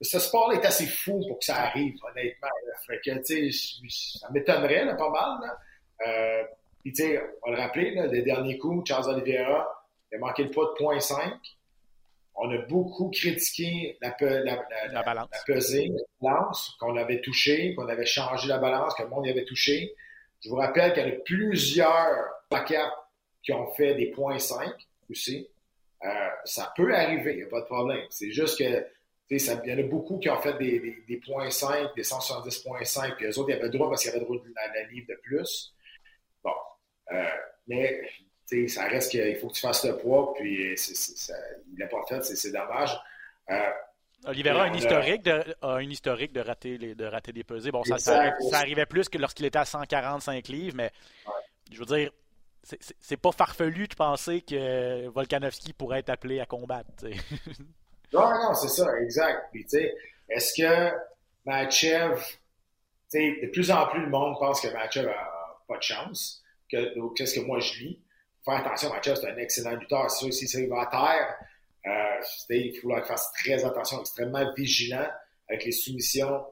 [0.00, 2.48] ce sport est assez fou pour que ça arrive, honnêtement.
[3.04, 5.56] Que, ça m'étonnerait pas mal.
[6.06, 6.44] Euh,
[6.84, 6.94] puis,
[7.42, 9.66] on le rappeler, là, les derniers coups, Charles Oliveira,
[10.10, 11.34] il a manqué le poids de 0.5.
[12.40, 15.28] On a beaucoup critiqué la, la, balance.
[15.32, 19.26] la pesée, la balance, qu'on avait touché, qu'on avait changé la balance, que le monde
[19.26, 19.92] y avait touché.
[20.40, 22.78] Je vous rappelle qu'il y a plusieurs paquets
[23.42, 24.72] qui ont fait des points 5
[25.10, 25.48] aussi.
[26.04, 28.06] Euh, ça peut arriver, il n'y a pas de problème.
[28.08, 28.86] C'est juste que
[29.38, 32.02] ça, il y en a beaucoup qui ont fait des, des, des points 5, des
[32.02, 34.82] 170.5, puis eux autres, ils avaient le droit parce qu'ils avaient le droit de la,
[34.84, 35.74] livre de plus.
[36.44, 36.52] Bon.
[37.12, 37.24] Euh,
[37.66, 38.00] mais
[38.68, 41.34] ça reste qu'il faut que tu fasses le poids, puis ça,
[41.72, 42.98] il l'a pas fait, c'est dommage.
[43.50, 43.70] Euh,
[44.24, 47.70] Oliveira a une historique de, a une historique de rater les, de rater des pesées.
[47.70, 50.90] Bon, ça, ça, arrivait plus que lorsqu'il était à 145 livres, mais
[51.70, 52.10] je veux dire,
[53.00, 56.90] c'est pas farfelu de penser que Volkanovski pourrait être appelé à combattre.
[58.12, 59.48] non, non, c'est ça, exact.
[59.52, 59.94] Puis, tu sais,
[60.28, 60.96] est-ce que
[61.46, 62.38] Machev, tu
[63.08, 66.42] sais, de plus en plus le monde pense que Machev a pas de chance.
[66.68, 68.00] Qu'est-ce que moi je lis?
[68.48, 70.10] Faire attention, Machev, c'est un excellent lutteur.
[70.10, 71.36] C'est sûr, si ça va à terre,
[71.86, 75.06] euh, il faut qu'il fasse très attention, extrêmement vigilant.
[75.48, 76.44] avec les soumissions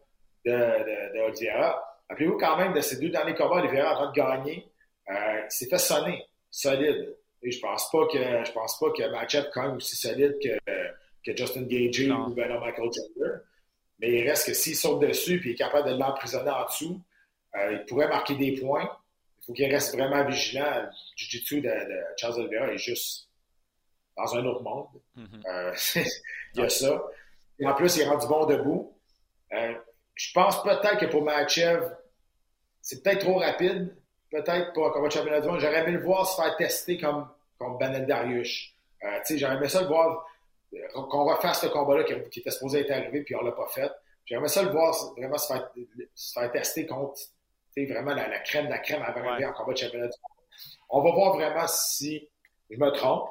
[0.44, 1.82] de, de, de Oliveira.
[2.08, 4.68] Rappelez-vous quand même de ces deux derniers combats, Oliveira train de gagner,
[5.10, 7.16] euh, il s'est fait sonner, solide.
[7.42, 10.58] Et je pense pas que je pense pas que match-up quand même aussi solide que,
[11.24, 13.34] que Justin Gagey ou Benoit Michael Chandler.
[13.98, 17.00] Mais il reste que s'il saute dessus et est capable de l'emprisonner en dessous,
[17.56, 18.90] euh, il pourrait marquer des points.
[19.46, 20.82] Il faut qu'il reste vraiment vigilant.
[20.82, 23.28] Le jiu-jitsu de, de, Charles Oliveira est juste
[24.16, 24.88] dans un autre monde.
[25.16, 25.46] Mm-hmm.
[25.48, 26.02] euh,
[26.54, 27.02] il y a ça.
[27.60, 28.98] Et en plus, il est rendu bon debout.
[29.52, 29.74] Euh,
[30.14, 31.94] je pense peut-être que pour Machev,
[32.82, 33.96] c'est peut-être trop rapide.
[34.30, 35.60] Peut-être pour un championnat du monde.
[35.60, 37.28] J'aurais aimé le voir se faire tester comme,
[37.58, 38.74] comme Banel Darius.
[39.04, 40.26] Euh, j'aurais aimé ça le voir,
[40.92, 43.90] qu'on refasse ce combat-là qui, qui, était supposé être arrivé, puis on l'a pas fait.
[44.24, 45.70] J'aimerais ça le voir vraiment se faire,
[46.14, 47.20] se faire tester contre
[47.84, 49.50] vraiment la, la, crème de la crème avant d'arriver ouais.
[49.50, 50.46] en combat de championnat du monde.
[50.88, 52.28] On va voir vraiment si
[52.70, 53.28] je me trompe.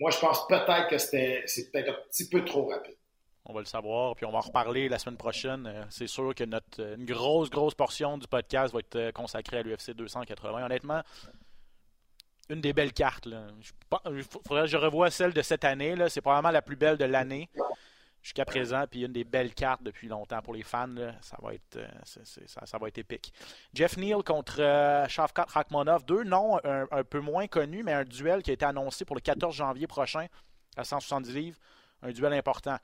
[0.00, 2.96] Moi, je pense peut-être que c'était c'est peut-être un petit peu trop rapide.
[3.44, 5.66] On va le savoir, puis on va en reparler la semaine prochaine.
[5.66, 9.58] Euh, c'est sûr que notre une grosse, grosse portion du podcast va être euh, consacrée
[9.58, 10.64] à l'UFC 280.
[10.64, 11.02] Honnêtement,
[12.48, 13.28] une des belles cartes.
[14.06, 15.94] Il faudrait que je revoie celle de cette année.
[16.08, 17.48] C'est probablement la plus belle de l'année
[18.22, 20.94] jusqu'à présent, puis une des belles cartes depuis longtemps pour les fans.
[21.20, 23.32] Ça, va être, euh, ça, va être épique.
[23.74, 28.42] Jeff Neal contre euh, Shavkat Rakhmonov, deux noms un, peu moins connus, mais un duel
[28.42, 30.26] qui a été annoncé pour le 14 janvier prochain
[30.76, 31.58] à 170 livres.
[32.02, 32.78] Un duel important.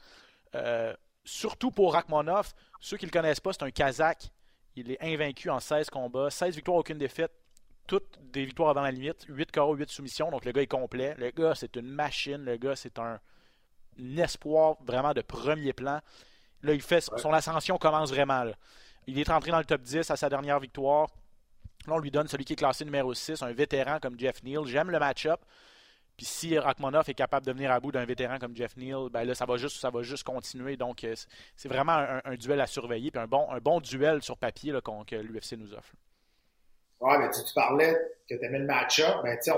[0.55, 4.31] Euh, surtout pour Rakhmonov, ceux qui ne le connaissent pas, c'est un Kazakh.
[4.75, 7.33] Il est invaincu en 16 combats, 16 victoires, aucune défaite.
[7.87, 10.31] Toutes des victoires dans la limite, 8 KO, 8 soumissions.
[10.31, 11.15] Donc le gars est complet.
[11.17, 12.45] Le gars, c'est une machine.
[12.45, 13.19] Le gars, c'est un
[14.19, 16.01] espoir vraiment de premier plan.
[16.63, 18.45] Là, il fait son ascension commence vraiment.
[18.45, 18.53] Là.
[19.07, 21.09] Il est rentré dans le top 10 à sa dernière victoire.
[21.87, 24.65] Là, on lui donne celui qui est classé numéro 6, un vétéran comme Jeff Neal.
[24.67, 25.41] J'aime le match-up.
[26.17, 29.23] Puis si Rachmanov est capable de venir à bout d'un vétéran comme Jeff Neal, ben
[29.23, 30.77] là, ça va juste, ça va juste continuer.
[30.77, 31.07] Donc,
[31.55, 33.13] c'est vraiment un, un, duel à surveiller.
[33.13, 35.95] Puis un bon, un bon duel sur papier là, que l'UFC nous offre.
[37.01, 37.95] Ouais, mais tu, tu parlais
[38.29, 39.23] que tu aimais le match-up.
[39.23, 39.57] Ben, tu sais,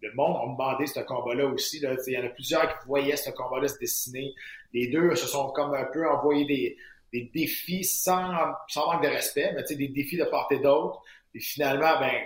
[0.00, 1.80] le monde a demandé ce combat-là aussi.
[1.80, 1.96] Là.
[2.06, 4.34] Il y en a plusieurs qui voyaient ce combat-là se dessiner.
[4.72, 6.76] Les deux se sont comme un peu envoyés des,
[7.12, 8.32] des défis sans,
[8.68, 11.02] sans manque de respect, mais des défis de part et d'autre.
[11.34, 12.22] Et finalement, ben,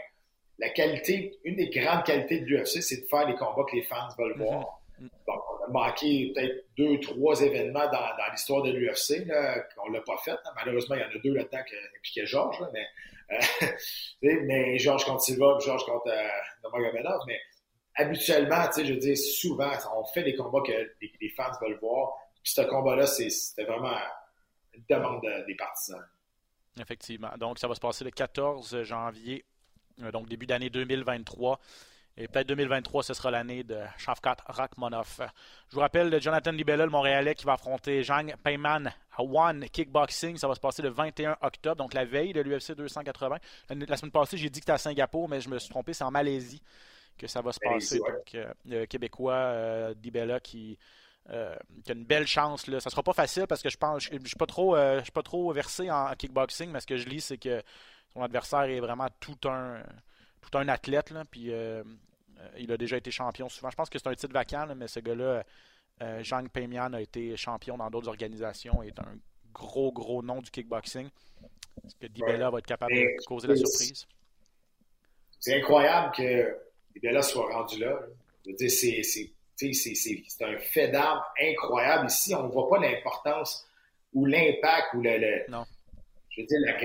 [0.59, 3.83] la qualité, une des grandes qualités de l'UFC, c'est de faire les combats que les
[3.83, 4.61] fans veulent voir.
[4.99, 5.11] Mm -hmm.
[5.27, 9.27] Donc, on a manqué peut-être deux, trois événements dans, dans l'histoire de l'UFC.
[9.85, 10.39] On l'a pas fait.
[10.55, 12.87] Malheureusement, il y en a deux là-dedans qui impliquaient Georges, là, mais,
[13.33, 13.67] euh,
[14.49, 17.41] mais Georges contre Silva, Georges contre euh, mais
[17.95, 22.13] habituellement, tu sais, je veux souvent, on fait des combats que les, fans veulent voir.
[22.43, 23.97] Ce combat-là, c'était vraiment
[24.75, 26.05] une demande de, des partisans.
[26.81, 27.31] Effectivement.
[27.39, 29.45] Donc, ça va se passer le 14 janvier,
[30.13, 31.61] donc début d'année 2023.
[32.19, 35.23] Et peut-être 2023, ce sera l'année de Shavkat Rakhmonov.
[35.71, 40.37] Je vous rappelle Jonathan Libella, le Montréalais, qui va affronter Zhang Peiman à One Kickboxing.
[40.37, 43.39] Ça va se passer le 21 octobre, donc la veille de l'UFC 280.
[43.71, 46.05] La semaine passée, j'ai dit que c'était à Singapour, mais je me suis trompé, c'est
[46.05, 46.61] en Malaisie
[47.19, 48.01] que ça va se passer.
[48.01, 48.13] Ouais.
[48.13, 50.79] Donc, euh, le Québécois euh, Dibella qui,
[51.31, 51.55] euh,
[51.85, 52.67] qui, a une belle chance.
[52.67, 52.81] Là.
[52.81, 55.13] Ça sera pas facile parce que je pense je ne suis pas trop je suis
[55.13, 57.63] pas trop versé en, kickboxing, mais ce que je lis, c'est que
[58.13, 59.83] son adversaire est vraiment tout un
[60.41, 61.11] tout un athlète.
[61.11, 61.53] Là, puis
[62.59, 63.71] il a déjà été champion souvent.
[63.71, 65.45] Je pense que c'est un titre vacant, là, mais ce gars-là,
[66.23, 69.15] Zhang Peimian, a été champion dans d'autres organisations et est un
[69.53, 71.09] gros, gros nom du kickboxing.
[71.85, 72.53] Est-ce que Dibella ouais.
[72.53, 74.07] va être capable de causer la surprise?
[75.39, 76.57] C'est incroyable que
[76.95, 77.99] Dibella soit rendu là.
[78.45, 82.07] Je veux dire, c'est, c'est, un fait d'armes incroyable.
[82.07, 83.67] Ici, on ne voit pas l'importance
[84.13, 85.65] ou l'impact ou le, le non.
[86.31, 86.81] je veux dire, la,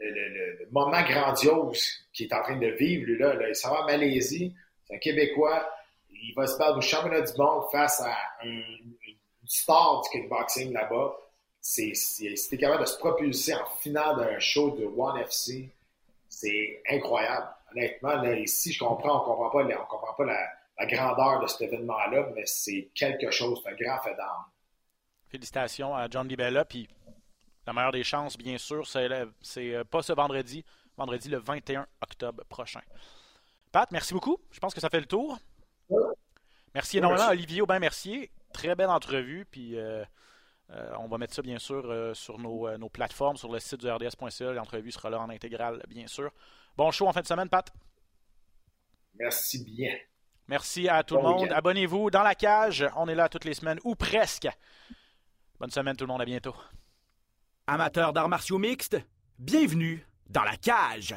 [0.00, 0.28] le,
[0.60, 3.34] le, moment grandiose qu'il est en train de vivre, lui, là.
[3.34, 5.68] là il s'en va en Malaisie, c'est un Québécois,
[6.10, 9.16] il va se battre au championnat du monde face à un, une
[9.46, 11.16] star du kickboxing là-bas.
[11.60, 11.92] Si
[12.58, 15.68] capable de se propulser en finale d'un show de One FC,
[16.28, 20.48] c'est incroyable honnêtement, là, ici, je comprends, on comprend pas, on comprend pas la,
[20.78, 24.44] la grandeur de cet événement-là, mais c'est quelque chose, c'est un grand fait d'armes.
[25.28, 26.88] Félicitations à John Libella, puis
[27.66, 29.08] la meilleure des chances, bien sûr, c'est,
[29.42, 30.64] c'est pas ce vendredi,
[30.96, 32.80] vendredi le 21 octobre prochain.
[33.72, 34.38] Pat, merci beaucoup.
[34.50, 35.38] Je pense que ça fait le tour.
[36.74, 38.30] Merci énormément Olivier Aubin-Mercier.
[38.52, 40.04] Très belle entrevue, puis euh,
[40.70, 43.80] euh, on va mettre ça, bien sûr, euh, sur nos, nos, plateformes, sur le site
[43.80, 44.52] du RDS.ca.
[44.52, 46.30] L'entrevue sera là en intégrale, bien sûr.
[46.78, 47.72] Bon show en fin de semaine, Pat.
[49.18, 49.96] Merci bien.
[50.46, 51.52] Merci à tout bon le monde.
[51.52, 52.86] Abonnez-vous dans la cage.
[52.94, 54.46] On est là toutes les semaines, ou presque.
[55.58, 56.22] Bonne semaine tout le monde.
[56.22, 56.54] À bientôt.
[57.66, 58.96] Amateurs d'arts martiaux mixtes,
[59.40, 61.16] bienvenue dans la cage.